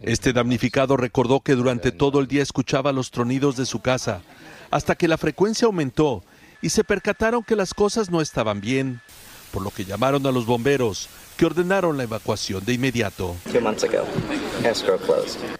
Este 0.00 0.32
damnificado 0.32 0.96
recordó 0.96 1.40
que 1.40 1.54
durante 1.54 1.92
todo 1.92 2.20
el 2.20 2.28
día 2.28 2.42
escuchaba 2.42 2.92
los 2.92 3.10
tronidos 3.10 3.56
de 3.56 3.66
su 3.66 3.80
casa, 3.80 4.22
hasta 4.70 4.94
que 4.94 5.08
la 5.08 5.16
frecuencia 5.16 5.66
aumentó 5.66 6.22
y 6.60 6.70
se 6.70 6.84
percataron 6.84 7.42
que 7.42 7.56
las 7.56 7.74
cosas 7.74 8.10
no 8.10 8.20
estaban 8.20 8.60
bien, 8.60 9.00
por 9.52 9.62
lo 9.62 9.70
que 9.70 9.84
llamaron 9.84 10.26
a 10.26 10.32
los 10.32 10.46
bomberos, 10.46 11.08
que 11.36 11.46
ordenaron 11.46 11.96
la 11.96 12.02
evacuación 12.02 12.64
de 12.64 12.74
inmediato. 12.74 13.36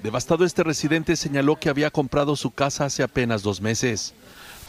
Devastado 0.03 0.45
este 0.45 0.65
residente 0.65 1.17
señaló 1.17 1.57
que 1.57 1.69
había 1.69 1.91
comprado 1.91 2.37
su 2.37 2.51
casa 2.51 2.87
hace 2.87 3.03
apenas 3.03 3.43
dos 3.43 3.61
meses. 3.61 4.15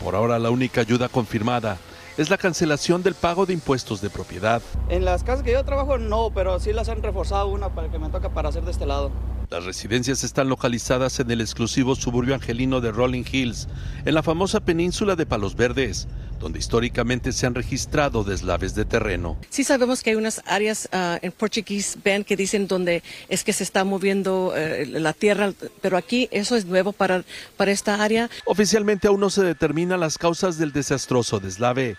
Por 0.03 0.15
ahora 0.15 0.39
la 0.39 0.51
única 0.51 0.81
ayuda 0.81 1.09
confirmada 1.09 1.77
es 2.17 2.29
la 2.29 2.37
cancelación 2.37 3.01
del 3.01 3.15
pago 3.15 3.45
de 3.45 3.53
impuestos 3.53 4.01
de 4.01 4.09
propiedad. 4.09 4.61
En 4.89 5.05
las 5.05 5.23
casas 5.23 5.43
que 5.43 5.53
yo 5.53 5.63
trabajo 5.63 5.97
no, 5.97 6.31
pero 6.33 6.59
sí 6.59 6.73
las 6.73 6.89
han 6.89 7.01
reforzado 7.01 7.47
una 7.47 7.69
para 7.69 7.89
que 7.89 7.97
me 7.97 8.09
toca 8.09 8.29
para 8.29 8.49
hacer 8.49 8.63
de 8.63 8.71
este 8.71 8.85
lado. 8.85 9.11
Las 9.49 9.65
residencias 9.65 10.23
están 10.23 10.47
localizadas 10.47 11.19
en 11.19 11.31
el 11.31 11.41
exclusivo 11.41 11.95
suburbio 11.95 12.35
angelino 12.35 12.81
de 12.81 12.91
Rolling 12.91 13.23
Hills, 13.31 13.67
en 14.05 14.13
la 14.13 14.21
famosa 14.21 14.59
península 14.59 15.15
de 15.15 15.25
Palos 15.25 15.55
Verdes, 15.55 16.07
donde 16.39 16.59
históricamente 16.59 17.31
se 17.31 17.47
han 17.47 17.55
registrado 17.55 18.23
deslaves 18.23 18.75
de 18.75 18.85
terreno. 18.85 19.37
Sí 19.49 19.63
sabemos 19.63 20.03
que 20.03 20.11
hay 20.11 20.17
unas 20.17 20.43
áreas 20.45 20.87
uh, 20.93 21.17
en 21.23 21.31
Portuguese 21.31 21.97
Bend 22.03 22.25
que 22.25 22.35
dicen 22.35 22.67
donde 22.67 23.01
es 23.27 23.43
que 23.43 23.51
se 23.51 23.63
está 23.63 23.83
moviendo 23.83 24.49
uh, 24.49 24.53
la 24.85 25.13
tierra, 25.13 25.51
pero 25.81 25.97
aquí 25.97 26.29
eso 26.29 26.55
es 26.55 26.65
nuevo 26.65 26.91
para, 26.91 27.23
para 27.57 27.71
esta 27.71 28.03
área. 28.03 28.29
Oficialmente 28.45 29.07
aún 29.07 29.19
no 29.19 29.31
se 29.31 29.43
determinan 29.43 29.99
las 29.99 30.19
causas 30.19 30.59
del 30.59 30.73
desastroso 30.73 31.39
deslave. 31.39 31.97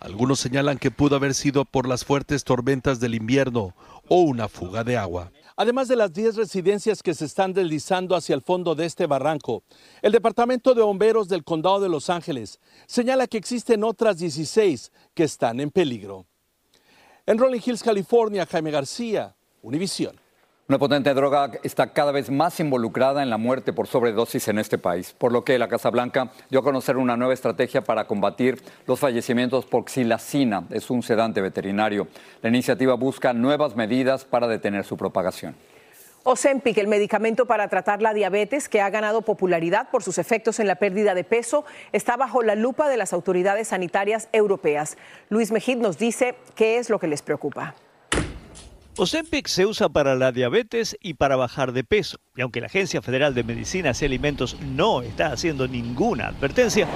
Algunos 0.00 0.38
señalan 0.40 0.76
que 0.76 0.90
pudo 0.90 1.16
haber 1.16 1.32
sido 1.32 1.64
por 1.64 1.88
las 1.88 2.04
fuertes 2.04 2.44
tormentas 2.44 3.00
del 3.00 3.14
invierno 3.14 3.74
o 4.06 4.20
una 4.20 4.48
fuga 4.48 4.84
de 4.84 4.98
agua. 4.98 5.32
Además 5.60 5.88
de 5.88 5.96
las 5.96 6.10
10 6.14 6.36
residencias 6.36 7.02
que 7.02 7.12
se 7.12 7.26
están 7.26 7.52
deslizando 7.52 8.16
hacia 8.16 8.34
el 8.34 8.40
fondo 8.40 8.74
de 8.74 8.86
este 8.86 9.04
barranco, 9.04 9.62
el 10.00 10.10
Departamento 10.10 10.72
de 10.72 10.80
Bomberos 10.80 11.28
del 11.28 11.44
Condado 11.44 11.80
de 11.80 11.90
Los 11.90 12.08
Ángeles 12.08 12.58
señala 12.86 13.26
que 13.26 13.36
existen 13.36 13.84
otras 13.84 14.16
16 14.16 14.90
que 15.12 15.24
están 15.24 15.60
en 15.60 15.70
peligro. 15.70 16.24
En 17.26 17.36
Rolling 17.36 17.60
Hills, 17.62 17.82
California, 17.82 18.46
Jaime 18.46 18.70
García, 18.70 19.36
Univisión. 19.60 20.18
Una 20.70 20.78
potente 20.78 21.12
droga 21.14 21.50
está 21.64 21.92
cada 21.92 22.12
vez 22.12 22.30
más 22.30 22.60
involucrada 22.60 23.24
en 23.24 23.28
la 23.28 23.38
muerte 23.38 23.72
por 23.72 23.88
sobredosis 23.88 24.46
en 24.46 24.60
este 24.60 24.78
país, 24.78 25.12
por 25.18 25.32
lo 25.32 25.42
que 25.42 25.58
la 25.58 25.66
Casa 25.66 25.90
Blanca 25.90 26.30
dio 26.48 26.60
a 26.60 26.62
conocer 26.62 26.96
una 26.96 27.16
nueva 27.16 27.34
estrategia 27.34 27.80
para 27.80 28.06
combatir 28.06 28.62
los 28.86 29.00
fallecimientos 29.00 29.66
por 29.66 29.90
xilacina, 29.90 30.62
es 30.70 30.88
un 30.88 31.02
sedante 31.02 31.40
veterinario. 31.40 32.06
La 32.40 32.50
iniciativa 32.50 32.94
busca 32.94 33.32
nuevas 33.32 33.74
medidas 33.74 34.24
para 34.24 34.46
detener 34.46 34.84
su 34.84 34.96
propagación. 34.96 35.56
Ozempic, 36.22 36.78
el 36.78 36.86
medicamento 36.86 37.46
para 37.46 37.66
tratar 37.66 38.00
la 38.00 38.14
diabetes 38.14 38.68
que 38.68 38.80
ha 38.80 38.90
ganado 38.90 39.22
popularidad 39.22 39.90
por 39.90 40.04
sus 40.04 40.18
efectos 40.18 40.60
en 40.60 40.68
la 40.68 40.76
pérdida 40.76 41.16
de 41.16 41.24
peso, 41.24 41.64
está 41.90 42.16
bajo 42.16 42.44
la 42.44 42.54
lupa 42.54 42.88
de 42.88 42.96
las 42.96 43.12
autoridades 43.12 43.66
sanitarias 43.66 44.28
europeas. 44.30 44.96
Luis 45.30 45.50
Mejid 45.50 45.78
nos 45.78 45.98
dice 45.98 46.36
qué 46.54 46.78
es 46.78 46.90
lo 46.90 47.00
que 47.00 47.08
les 47.08 47.22
preocupa. 47.22 47.74
Ozempic 48.96 49.46
se 49.46 49.66
usa 49.66 49.88
para 49.88 50.14
la 50.14 50.32
diabetes 50.32 50.96
y 51.00 51.14
para 51.14 51.36
bajar 51.36 51.72
de 51.72 51.84
peso. 51.84 52.18
Y 52.36 52.42
aunque 52.42 52.60
la 52.60 52.66
Agencia 52.66 53.00
Federal 53.00 53.34
de 53.34 53.44
Medicinas 53.44 54.02
y 54.02 54.04
Alimentos 54.04 54.56
no 54.60 55.02
está 55.02 55.32
haciendo 55.32 55.68
ninguna 55.68 56.28
advertencia, 56.28 56.86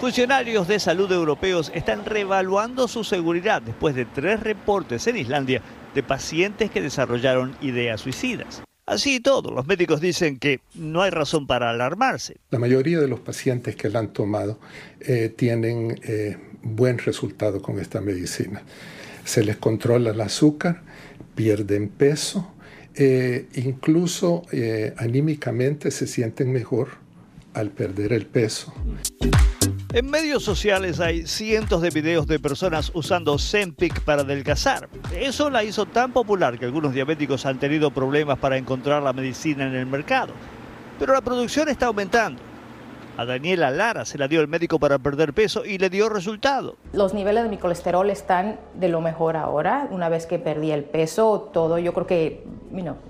funcionarios 0.00 0.66
de 0.66 0.80
salud 0.80 1.10
europeos 1.12 1.70
están 1.74 2.04
reevaluando 2.04 2.88
su 2.88 3.04
seguridad 3.04 3.62
después 3.62 3.94
de 3.94 4.06
tres 4.06 4.40
reportes 4.40 5.06
en 5.06 5.18
Islandia 5.18 5.62
de 5.94 6.02
pacientes 6.02 6.70
que 6.70 6.80
desarrollaron 6.80 7.56
ideas 7.60 8.00
suicidas. 8.00 8.62
Así 8.86 9.16
y 9.16 9.20
todo, 9.20 9.50
los 9.50 9.66
médicos 9.66 10.00
dicen 10.00 10.38
que 10.38 10.60
no 10.74 11.02
hay 11.02 11.10
razón 11.10 11.46
para 11.46 11.70
alarmarse. 11.70 12.36
La 12.50 12.58
mayoría 12.58 13.00
de 13.00 13.08
los 13.08 13.20
pacientes 13.20 13.76
que 13.76 13.88
la 13.88 14.00
han 14.00 14.12
tomado 14.12 14.58
eh, 15.00 15.32
tienen 15.34 15.98
eh, 16.02 16.36
buen 16.62 16.98
resultado 16.98 17.62
con 17.62 17.78
esta 17.78 18.00
medicina. 18.00 18.62
Se 19.24 19.42
les 19.42 19.56
controla 19.56 20.10
el 20.10 20.20
azúcar, 20.20 20.82
pierden 21.34 21.88
peso, 21.88 22.54
eh, 22.94 23.48
incluso 23.54 24.42
eh, 24.52 24.94
anímicamente 24.96 25.90
se 25.90 26.06
sienten 26.06 26.52
mejor 26.52 26.88
al 27.54 27.70
perder 27.70 28.12
el 28.12 28.26
peso. 28.26 28.74
En 29.92 30.10
medios 30.10 30.42
sociales 30.42 30.98
hay 30.98 31.26
cientos 31.26 31.80
de 31.80 31.90
videos 31.90 32.26
de 32.26 32.40
personas 32.40 32.90
usando 32.94 33.38
Zempic 33.38 34.00
para 34.00 34.22
adelgazar. 34.22 34.88
Eso 35.16 35.50
la 35.50 35.62
hizo 35.62 35.86
tan 35.86 36.12
popular 36.12 36.58
que 36.58 36.64
algunos 36.64 36.92
diabéticos 36.92 37.46
han 37.46 37.60
tenido 37.60 37.92
problemas 37.92 38.38
para 38.38 38.56
encontrar 38.56 39.02
la 39.02 39.12
medicina 39.12 39.66
en 39.66 39.74
el 39.74 39.86
mercado. 39.86 40.32
Pero 40.98 41.14
la 41.14 41.20
producción 41.20 41.68
está 41.68 41.86
aumentando. 41.86 42.42
A 43.16 43.24
Daniela 43.24 43.70
Lara 43.70 44.04
se 44.04 44.18
la 44.18 44.26
dio 44.26 44.40
el 44.40 44.48
médico 44.48 44.80
para 44.80 44.98
perder 44.98 45.32
peso 45.32 45.64
y 45.64 45.78
le 45.78 45.88
dio 45.88 46.08
resultado. 46.08 46.76
Los 46.92 47.14
niveles 47.14 47.44
de 47.44 47.48
mi 47.48 47.58
colesterol 47.58 48.10
están 48.10 48.58
de 48.74 48.88
lo 48.88 49.00
mejor 49.00 49.36
ahora. 49.36 49.86
Una 49.92 50.08
vez 50.08 50.26
que 50.26 50.40
perdí 50.40 50.72
el 50.72 50.82
peso, 50.82 51.48
todo 51.52 51.78
yo 51.78 51.94
creo 51.94 52.08
que, 52.08 52.44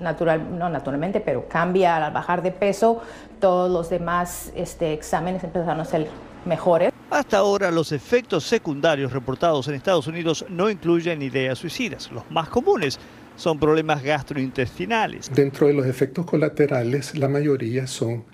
natural, 0.00 0.58
no 0.58 0.68
naturalmente, 0.68 1.20
pero 1.20 1.48
cambia 1.48 1.96
al 1.96 2.12
bajar 2.12 2.42
de 2.42 2.50
peso. 2.50 3.00
Todos 3.40 3.70
los 3.70 3.88
demás 3.88 4.52
este, 4.54 4.92
exámenes 4.92 5.42
empezaron 5.42 5.80
a 5.80 5.86
ser 5.86 6.08
mejores. 6.44 6.92
Hasta 7.08 7.38
ahora 7.38 7.70
los 7.70 7.90
efectos 7.90 8.44
secundarios 8.44 9.10
reportados 9.10 9.68
en 9.68 9.74
Estados 9.74 10.06
Unidos 10.06 10.44
no 10.50 10.68
incluyen 10.68 11.22
ideas 11.22 11.58
suicidas. 11.58 12.10
Los 12.12 12.30
más 12.30 12.50
comunes 12.50 12.98
son 13.36 13.58
problemas 13.58 14.02
gastrointestinales. 14.02 15.30
Dentro 15.34 15.66
de 15.66 15.72
los 15.72 15.86
efectos 15.86 16.26
colaterales, 16.26 17.16
la 17.16 17.28
mayoría 17.28 17.86
son 17.86 18.24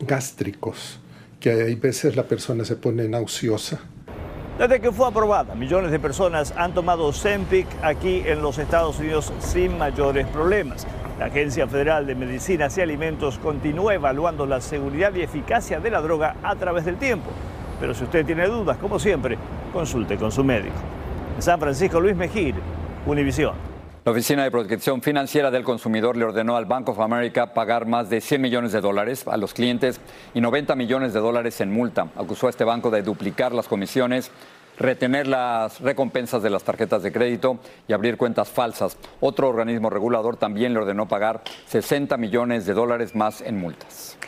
gástricos 0.00 0.98
que 1.44 1.50
hay 1.50 1.74
veces 1.74 2.16
la 2.16 2.22
persona 2.22 2.64
se 2.64 2.74
pone 2.74 3.06
nauseosa. 3.06 3.78
Desde 4.58 4.80
que 4.80 4.90
fue 4.90 5.08
aprobada, 5.08 5.54
millones 5.54 5.90
de 5.90 5.98
personas 5.98 6.54
han 6.56 6.72
tomado 6.72 7.12
Zempic 7.12 7.66
aquí 7.82 8.22
en 8.24 8.40
los 8.40 8.56
Estados 8.56 8.98
Unidos 8.98 9.30
sin 9.40 9.76
mayores 9.76 10.26
problemas. 10.28 10.86
La 11.18 11.26
Agencia 11.26 11.66
Federal 11.66 12.06
de 12.06 12.14
Medicinas 12.14 12.78
y 12.78 12.80
Alimentos 12.80 13.36
continúa 13.36 13.92
evaluando 13.92 14.46
la 14.46 14.62
seguridad 14.62 15.14
y 15.14 15.20
eficacia 15.20 15.80
de 15.80 15.90
la 15.90 16.00
droga 16.00 16.36
a 16.42 16.56
través 16.56 16.86
del 16.86 16.96
tiempo. 16.96 17.28
Pero 17.78 17.92
si 17.92 18.04
usted 18.04 18.24
tiene 18.24 18.46
dudas, 18.46 18.78
como 18.78 18.98
siempre, 18.98 19.36
consulte 19.70 20.16
con 20.16 20.32
su 20.32 20.42
médico. 20.42 20.76
En 21.36 21.42
San 21.42 21.60
Francisco, 21.60 22.00
Luis 22.00 22.16
Mejir, 22.16 22.54
Univisión. 23.04 23.73
La 24.04 24.12
Oficina 24.12 24.44
de 24.44 24.50
Protección 24.50 25.00
Financiera 25.00 25.50
del 25.50 25.64
Consumidor 25.64 26.18
le 26.18 26.26
ordenó 26.26 26.56
al 26.56 26.66
Bank 26.66 26.90
of 26.90 27.00
America 27.00 27.54
pagar 27.54 27.86
más 27.86 28.10
de 28.10 28.20
100 28.20 28.42
millones 28.42 28.72
de 28.72 28.82
dólares 28.82 29.26
a 29.26 29.38
los 29.38 29.54
clientes 29.54 29.98
y 30.34 30.42
90 30.42 30.76
millones 30.76 31.14
de 31.14 31.20
dólares 31.20 31.58
en 31.62 31.72
multa. 31.72 32.08
Acusó 32.14 32.46
a 32.46 32.50
este 32.50 32.64
banco 32.64 32.90
de 32.90 33.00
duplicar 33.00 33.52
las 33.52 33.66
comisiones, 33.66 34.30
retener 34.76 35.26
las 35.26 35.80
recompensas 35.80 36.42
de 36.42 36.50
las 36.50 36.64
tarjetas 36.64 37.02
de 37.02 37.12
crédito 37.12 37.58
y 37.88 37.94
abrir 37.94 38.18
cuentas 38.18 38.50
falsas. 38.50 38.98
Otro 39.20 39.48
organismo 39.48 39.88
regulador 39.88 40.36
también 40.36 40.74
le 40.74 40.80
ordenó 40.80 41.08
pagar 41.08 41.42
60 41.68 42.18
millones 42.18 42.66
de 42.66 42.74
dólares 42.74 43.14
más 43.14 43.40
en 43.40 43.58
multas. 43.58 44.18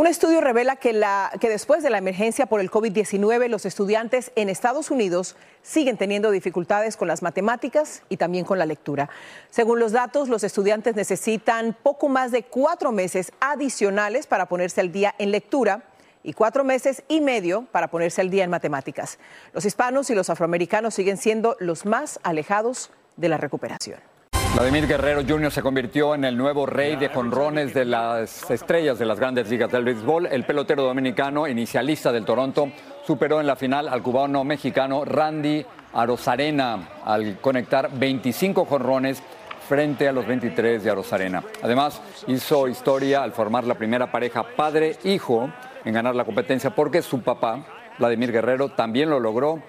Un 0.00 0.06
estudio 0.06 0.40
revela 0.40 0.76
que, 0.76 0.94
después 1.42 1.82
de 1.82 1.90
la 1.90 1.98
emergencia 1.98 2.46
por 2.46 2.62
el 2.62 2.70
COVID-19, 2.70 3.48
los 3.48 3.66
estudiantes 3.66 4.32
en 4.34 4.48
Estados 4.48 4.90
Unidos 4.90 5.36
siguen 5.62 5.98
teniendo 5.98 6.30
dificultades 6.30 6.96
con 6.96 7.06
las 7.06 7.20
matemáticas 7.20 8.02
y 8.08 8.16
también 8.16 8.46
con 8.46 8.58
la 8.58 8.64
lectura. 8.64 9.10
Según 9.50 9.78
los 9.78 9.92
datos, 9.92 10.30
los 10.30 10.42
estudiantes 10.42 10.96
necesitan 10.96 11.76
poco 11.82 12.08
más 12.08 12.30
de 12.30 12.44
cuatro 12.44 12.92
meses 12.92 13.30
adicionales 13.40 14.26
para 14.26 14.46
ponerse 14.46 14.80
al 14.80 14.90
día 14.90 15.14
en 15.18 15.32
lectura 15.32 15.82
y 16.22 16.32
cuatro 16.32 16.64
meses 16.64 17.02
y 17.06 17.20
medio 17.20 17.66
para 17.70 17.90
ponerse 17.90 18.22
al 18.22 18.30
día 18.30 18.44
en 18.44 18.48
matemáticas. 18.48 19.18
Los 19.52 19.66
hispanos 19.66 20.08
y 20.08 20.14
los 20.14 20.30
afroamericanos 20.30 20.94
siguen 20.94 21.18
siendo 21.18 21.58
los 21.60 21.84
más 21.84 22.20
alejados 22.22 22.90
de 23.18 23.28
la 23.28 23.36
recuperación. 23.36 24.09
Vladimir 24.54 24.88
Guerrero 24.88 25.22
Jr. 25.26 25.52
se 25.52 25.62
convirtió 25.62 26.14
en 26.14 26.24
el 26.24 26.36
nuevo 26.36 26.66
rey 26.66 26.96
de 26.96 27.08
jonrones 27.08 27.72
de 27.72 27.84
las 27.84 28.50
estrellas 28.50 28.98
de 28.98 29.06
las 29.06 29.20
grandes 29.20 29.48
ligas 29.48 29.70
del 29.70 29.84
béisbol. 29.84 30.26
El 30.26 30.44
pelotero 30.44 30.82
dominicano, 30.82 31.46
inicialista 31.46 32.10
del 32.10 32.24
Toronto, 32.24 32.70
superó 33.06 33.40
en 33.40 33.46
la 33.46 33.54
final 33.54 33.88
al 33.88 34.02
cubano 34.02 34.42
mexicano 34.42 35.04
Randy 35.04 35.64
Arozarena 35.94 36.88
al 37.04 37.38
conectar 37.40 37.90
25 37.92 38.64
jonrones 38.64 39.22
frente 39.68 40.08
a 40.08 40.12
los 40.12 40.26
23 40.26 40.82
de 40.82 40.90
Arozarena. 40.90 41.44
Además, 41.62 42.02
hizo 42.26 42.66
historia 42.66 43.22
al 43.22 43.30
formar 43.30 43.64
la 43.64 43.76
primera 43.76 44.10
pareja 44.10 44.42
padre-hijo 44.42 45.48
en 45.84 45.94
ganar 45.94 46.16
la 46.16 46.24
competencia 46.24 46.74
porque 46.74 47.02
su 47.02 47.22
papá, 47.22 47.64
Vladimir 48.00 48.32
Guerrero, 48.32 48.70
también 48.70 49.10
lo 49.10 49.20
logró 49.20 49.62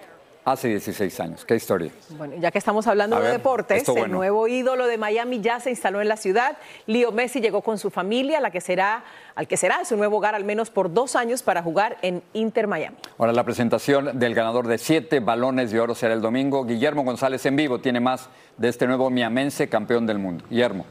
hace 0.46 0.70
16 0.70 1.20
años. 1.20 1.46
¿Qué 1.46 1.56
historia? 1.56 1.92
Bueno, 2.10 2.36
ya 2.40 2.52
que 2.52 2.58
estamos 2.58 2.88
hablando 2.88 3.20
de 3.20 3.30
deportes, 3.30 3.88
el 3.88 4.12
nuevo 4.12 4.48
ídolo 4.48 4.88
de 4.88 4.98
Miami 4.98 5.42
ya 5.42 5.60
se 5.60 5.70
instaló 5.70 6.02
en 6.02 6.08
la 6.08 6.18
ciudad. 6.18 6.58
Leo 6.88 7.12
Messi 7.12 7.42
llegó 7.42 7.62
con 7.62 7.78
su 7.78 7.90
familia, 7.90 8.40
la 8.40 8.52
que 8.52 8.62
será, 8.62 9.04
al 9.36 9.48
que 9.48 9.58
será 9.58 9.84
su 9.86 9.98
nuevo 9.98 10.18
hogar 10.18 10.36
al 10.36 10.44
menos 10.44 10.70
por 10.70 10.94
dos 10.94 11.16
años 11.16 11.44
para 11.44 11.62
jugar 11.62 11.98
en 12.02 12.24
Inter 12.34 12.68
Miami. 12.68 12.98
Ahora 13.18 13.34
la 13.34 13.44
presentación 13.44 14.18
del 14.18 14.34
ganador 14.34 14.68
de 14.68 14.78
siete 14.78 15.20
balones 15.20 15.72
de 15.72 15.80
oro 15.80 15.96
será 15.96 16.14
el 16.14 16.22
domingo. 16.22 16.66
Guillermo 16.66 17.04
González 17.04 17.46
en 17.46 17.56
vivo 17.56 17.80
tiene 17.80 18.00
más 18.00 18.30
de 18.58 18.70
este 18.70 18.88
nuevo 18.88 19.10
miamense 19.10 19.70
campeón 19.70 20.06
del 20.06 20.20
mundo. 20.20 20.44
Guillermo. 20.50 20.86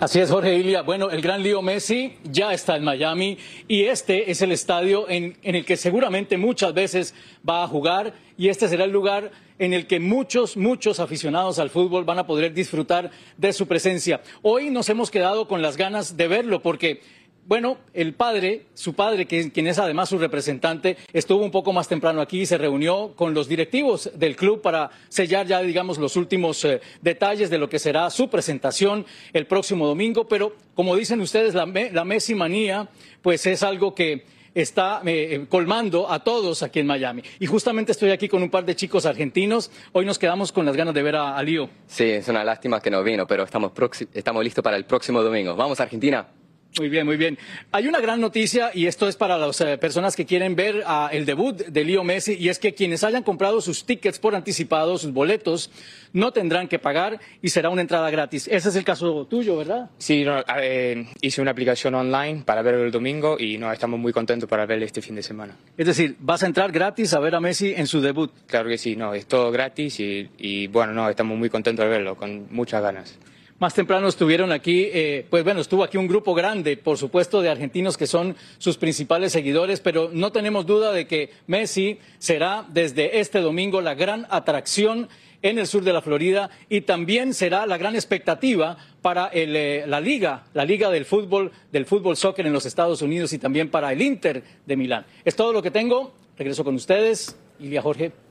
Así 0.00 0.18
es, 0.18 0.30
Jorge 0.30 0.54
Ilia. 0.56 0.80
Bueno, 0.80 1.10
el 1.10 1.20
gran 1.20 1.42
Leo 1.42 1.60
Messi 1.60 2.14
ya 2.24 2.54
está 2.54 2.74
en 2.74 2.84
Miami 2.84 3.36
y 3.68 3.82
este 3.82 4.30
es 4.30 4.40
el 4.40 4.50
estadio 4.50 5.06
en, 5.10 5.36
en, 5.42 5.56
el 5.56 5.66
que 5.66 5.76
seguramente 5.76 6.38
muchas 6.38 6.72
veces 6.72 7.14
va 7.46 7.62
a 7.62 7.68
jugar 7.68 8.14
y 8.38 8.48
este 8.48 8.66
será 8.66 8.84
el 8.84 8.92
lugar 8.92 9.30
en 9.58 9.74
el 9.74 9.86
que 9.86 10.00
muchos, 10.00 10.56
muchos 10.56 11.00
aficionados 11.00 11.58
al 11.58 11.68
fútbol 11.68 12.06
van 12.06 12.18
a 12.18 12.26
poder 12.26 12.54
disfrutar 12.54 13.10
de 13.36 13.52
su 13.52 13.68
presencia. 13.68 14.22
Hoy 14.40 14.70
nos 14.70 14.88
hemos 14.88 15.10
quedado 15.10 15.46
con 15.46 15.60
las 15.60 15.76
ganas 15.76 16.16
de 16.16 16.28
verlo 16.28 16.62
porque 16.62 17.02
bueno, 17.50 17.78
el 17.94 18.14
padre, 18.14 18.66
su 18.74 18.94
padre, 18.94 19.26
quien 19.26 19.66
es 19.66 19.80
además 19.80 20.08
su 20.08 20.18
representante, 20.18 20.96
estuvo 21.12 21.42
un 21.42 21.50
poco 21.50 21.72
más 21.72 21.88
temprano 21.88 22.20
aquí 22.20 22.42
y 22.42 22.46
se 22.46 22.56
reunió 22.56 23.12
con 23.16 23.34
los 23.34 23.48
directivos 23.48 24.08
del 24.14 24.36
club 24.36 24.62
para 24.62 24.88
sellar 25.08 25.48
ya, 25.48 25.60
digamos, 25.60 25.98
los 25.98 26.14
últimos 26.14 26.64
eh, 26.64 26.80
detalles 27.02 27.50
de 27.50 27.58
lo 27.58 27.68
que 27.68 27.80
será 27.80 28.08
su 28.10 28.30
presentación 28.30 29.04
el 29.32 29.48
próximo 29.48 29.88
domingo. 29.88 30.28
Pero, 30.28 30.54
como 30.76 30.94
dicen 30.94 31.20
ustedes, 31.20 31.52
la, 31.54 31.66
la 31.66 32.04
Messi 32.04 32.36
manía, 32.36 32.88
pues 33.20 33.44
es 33.46 33.64
algo 33.64 33.96
que 33.96 34.26
está 34.54 35.02
eh, 35.04 35.44
colmando 35.48 36.08
a 36.08 36.22
todos 36.22 36.62
aquí 36.62 36.78
en 36.78 36.86
Miami. 36.86 37.24
Y 37.40 37.46
justamente 37.46 37.90
estoy 37.90 38.12
aquí 38.12 38.28
con 38.28 38.44
un 38.44 38.50
par 38.50 38.64
de 38.64 38.76
chicos 38.76 39.06
argentinos. 39.06 39.72
Hoy 39.90 40.06
nos 40.06 40.20
quedamos 40.20 40.52
con 40.52 40.66
las 40.66 40.76
ganas 40.76 40.94
de 40.94 41.02
ver 41.02 41.16
a, 41.16 41.36
a 41.36 41.42
Lío. 41.42 41.68
Sí, 41.88 42.04
es 42.04 42.28
una 42.28 42.44
lástima 42.44 42.80
que 42.80 42.92
no 42.92 43.02
vino, 43.02 43.26
pero 43.26 43.42
estamos, 43.42 43.72
estamos 44.14 44.44
listos 44.44 44.62
para 44.62 44.76
el 44.76 44.84
próximo 44.84 45.20
domingo. 45.20 45.56
Vamos, 45.56 45.80
Argentina. 45.80 46.28
Muy 46.78 46.88
bien, 46.88 47.04
muy 47.04 47.16
bien. 47.16 47.36
Hay 47.72 47.88
una 47.88 47.98
gran 47.98 48.20
noticia 48.20 48.70
y 48.72 48.86
esto 48.86 49.08
es 49.08 49.16
para 49.16 49.36
las 49.36 49.60
eh, 49.60 49.76
personas 49.76 50.14
que 50.14 50.24
quieren 50.24 50.54
ver 50.54 50.84
uh, 50.86 51.08
el 51.10 51.26
debut 51.26 51.56
de 51.56 51.84
Leo 51.84 52.04
Messi 52.04 52.34
y 52.34 52.48
es 52.48 52.60
que 52.60 52.74
quienes 52.74 53.02
hayan 53.02 53.24
comprado 53.24 53.60
sus 53.60 53.84
tickets 53.84 54.20
por 54.20 54.36
anticipado, 54.36 54.96
sus 54.96 55.12
boletos, 55.12 55.70
no 56.12 56.32
tendrán 56.32 56.68
que 56.68 56.78
pagar 56.78 57.18
y 57.42 57.48
será 57.48 57.70
una 57.70 57.82
entrada 57.82 58.08
gratis. 58.10 58.46
Ese 58.46 58.68
es 58.68 58.76
el 58.76 58.84
caso 58.84 59.26
tuyo, 59.26 59.56
¿verdad? 59.56 59.90
Sí, 59.98 60.24
no, 60.24 60.44
eh, 60.60 61.06
hice 61.20 61.42
una 61.42 61.50
aplicación 61.50 61.94
online 61.96 62.42
para 62.44 62.62
verlo 62.62 62.84
el 62.84 62.92
domingo 62.92 63.36
y 63.38 63.58
no, 63.58 63.72
estamos 63.72 63.98
muy 63.98 64.12
contentos 64.12 64.48
para 64.48 64.64
verlo 64.64 64.84
este 64.84 65.02
fin 65.02 65.16
de 65.16 65.24
semana. 65.24 65.56
Es 65.76 65.88
decir, 65.88 66.16
¿vas 66.20 66.44
a 66.44 66.46
entrar 66.46 66.70
gratis 66.70 67.12
a 67.14 67.18
ver 67.18 67.34
a 67.34 67.40
Messi 67.40 67.74
en 67.76 67.88
su 67.88 68.00
debut? 68.00 68.30
Claro 68.46 68.68
que 68.68 68.78
sí, 68.78 68.94
no, 68.94 69.12
es 69.12 69.26
todo 69.26 69.50
gratis 69.50 69.98
y, 69.98 70.30
y 70.38 70.68
bueno, 70.68 70.92
no, 70.92 71.10
estamos 71.10 71.36
muy 71.36 71.50
contentos 71.50 71.84
de 71.84 71.90
verlo, 71.90 72.14
con 72.14 72.46
muchas 72.50 72.80
ganas. 72.80 73.18
Más 73.60 73.74
temprano 73.74 74.08
estuvieron 74.08 74.52
aquí, 74.52 74.88
eh, 74.90 75.26
pues 75.28 75.44
bueno, 75.44 75.60
estuvo 75.60 75.84
aquí 75.84 75.98
un 75.98 76.08
grupo 76.08 76.32
grande, 76.32 76.78
por 76.78 76.96
supuesto, 76.96 77.42
de 77.42 77.50
argentinos 77.50 77.98
que 77.98 78.06
son 78.06 78.34
sus 78.56 78.78
principales 78.78 79.32
seguidores, 79.32 79.80
pero 79.80 80.08
no 80.10 80.32
tenemos 80.32 80.64
duda 80.64 80.92
de 80.92 81.06
que 81.06 81.28
Messi 81.46 81.98
será 82.18 82.64
desde 82.70 83.20
este 83.20 83.40
domingo 83.40 83.82
la 83.82 83.94
gran 83.94 84.26
atracción 84.30 85.10
en 85.42 85.58
el 85.58 85.66
sur 85.66 85.84
de 85.84 85.92
la 85.92 86.00
Florida 86.00 86.48
y 86.70 86.80
también 86.80 87.34
será 87.34 87.66
la 87.66 87.76
gran 87.76 87.94
expectativa 87.94 88.78
para 89.02 89.26
el, 89.26 89.54
eh, 89.54 89.84
la 89.86 90.00
liga, 90.00 90.46
la 90.54 90.64
liga 90.64 90.88
del 90.88 91.04
fútbol, 91.04 91.52
del 91.70 91.84
fútbol 91.84 92.16
soccer 92.16 92.46
en 92.46 92.54
los 92.54 92.64
Estados 92.64 93.02
Unidos 93.02 93.34
y 93.34 93.38
también 93.38 93.68
para 93.68 93.92
el 93.92 94.00
Inter 94.00 94.42
de 94.64 94.76
Milán. 94.76 95.04
Es 95.22 95.36
todo 95.36 95.52
lo 95.52 95.60
que 95.60 95.70
tengo. 95.70 96.14
Regreso 96.38 96.64
con 96.64 96.76
ustedes. 96.76 97.36
Ilia 97.58 97.82
Jorge. 97.82 98.29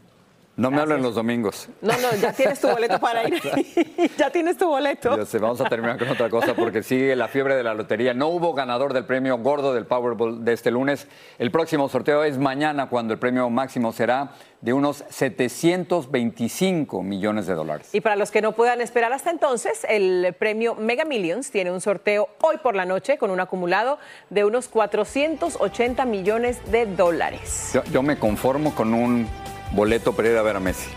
No 0.59 0.69
me 0.71 0.81
hablen 0.81 1.01
los 1.01 1.15
domingos. 1.15 1.69
No, 1.81 1.93
no, 1.93 2.13
ya 2.21 2.33
tienes 2.33 2.59
tu 2.59 2.67
boleto 2.67 2.99
para 2.99 3.25
ir. 3.27 3.41
ya 4.17 4.29
tienes 4.29 4.57
tu 4.57 4.67
boleto. 4.67 5.25
Sé, 5.25 5.39
vamos 5.39 5.61
a 5.61 5.69
terminar 5.69 5.97
con 5.97 6.09
otra 6.09 6.29
cosa 6.29 6.53
porque 6.53 6.83
sigue 6.83 7.15
la 7.15 7.29
fiebre 7.29 7.55
de 7.55 7.63
la 7.63 7.73
lotería. 7.73 8.13
No 8.13 8.27
hubo 8.27 8.53
ganador 8.53 8.91
del 8.91 9.05
premio 9.05 9.37
gordo 9.37 9.73
del 9.73 9.85
Powerball 9.85 10.43
de 10.43 10.51
este 10.51 10.69
lunes. 10.69 11.07
El 11.37 11.49
próximo 11.49 11.87
sorteo 11.87 12.25
es 12.25 12.37
mañana 12.37 12.89
cuando 12.89 13.13
el 13.13 13.19
premio 13.19 13.49
máximo 13.49 13.93
será 13.93 14.31
de 14.59 14.73
unos 14.73 15.05
725 15.09 17.03
millones 17.03 17.47
de 17.47 17.53
dólares. 17.53 17.89
Y 17.93 18.01
para 18.01 18.17
los 18.17 18.29
que 18.29 18.41
no 18.41 18.51
puedan 18.51 18.81
esperar 18.81 19.13
hasta 19.13 19.29
entonces, 19.29 19.85
el 19.87 20.35
premio 20.37 20.75
Mega 20.75 21.05
Millions 21.05 21.51
tiene 21.51 21.71
un 21.71 21.79
sorteo 21.79 22.27
hoy 22.41 22.57
por 22.57 22.75
la 22.75 22.83
noche 22.83 23.17
con 23.17 23.31
un 23.31 23.39
acumulado 23.39 23.97
de 24.29 24.43
unos 24.43 24.67
480 24.67 26.03
millones 26.03 26.59
de 26.69 26.85
dólares. 26.85 27.71
Yo, 27.73 27.83
yo 27.85 28.03
me 28.03 28.19
conformo 28.19 28.75
con 28.75 28.93
un 28.93 29.25
boleto 29.71 30.13
para 30.13 30.29
ir 30.29 30.37
a 30.37 30.41
ver 30.41 30.55
a 30.55 30.59
Messi. 30.59 30.89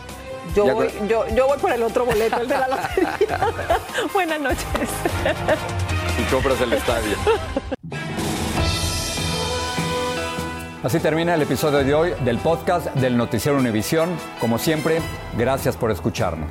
Yo 0.54 0.66
voy, 0.74 0.88
yo, 1.08 1.24
yo 1.34 1.46
voy, 1.46 1.58
por 1.58 1.72
el 1.72 1.82
otro 1.82 2.04
boleto, 2.04 2.40
el 2.40 2.48
de 2.48 2.58
la 2.58 2.68
lotería. 2.68 3.48
Buenas 4.12 4.40
noches. 4.40 4.66
Y 6.18 6.30
compras 6.32 6.60
el 6.60 6.72
estadio. 6.72 7.16
Así 10.82 10.98
termina 10.98 11.34
el 11.34 11.42
episodio 11.42 11.84
de 11.84 11.94
hoy 11.94 12.12
del 12.24 12.38
podcast 12.38 12.86
del 12.96 13.16
Noticiero 13.16 13.56
Univisión. 13.56 14.10
Como 14.40 14.58
siempre, 14.58 15.00
gracias 15.38 15.76
por 15.76 15.92
escucharnos. 15.92 16.50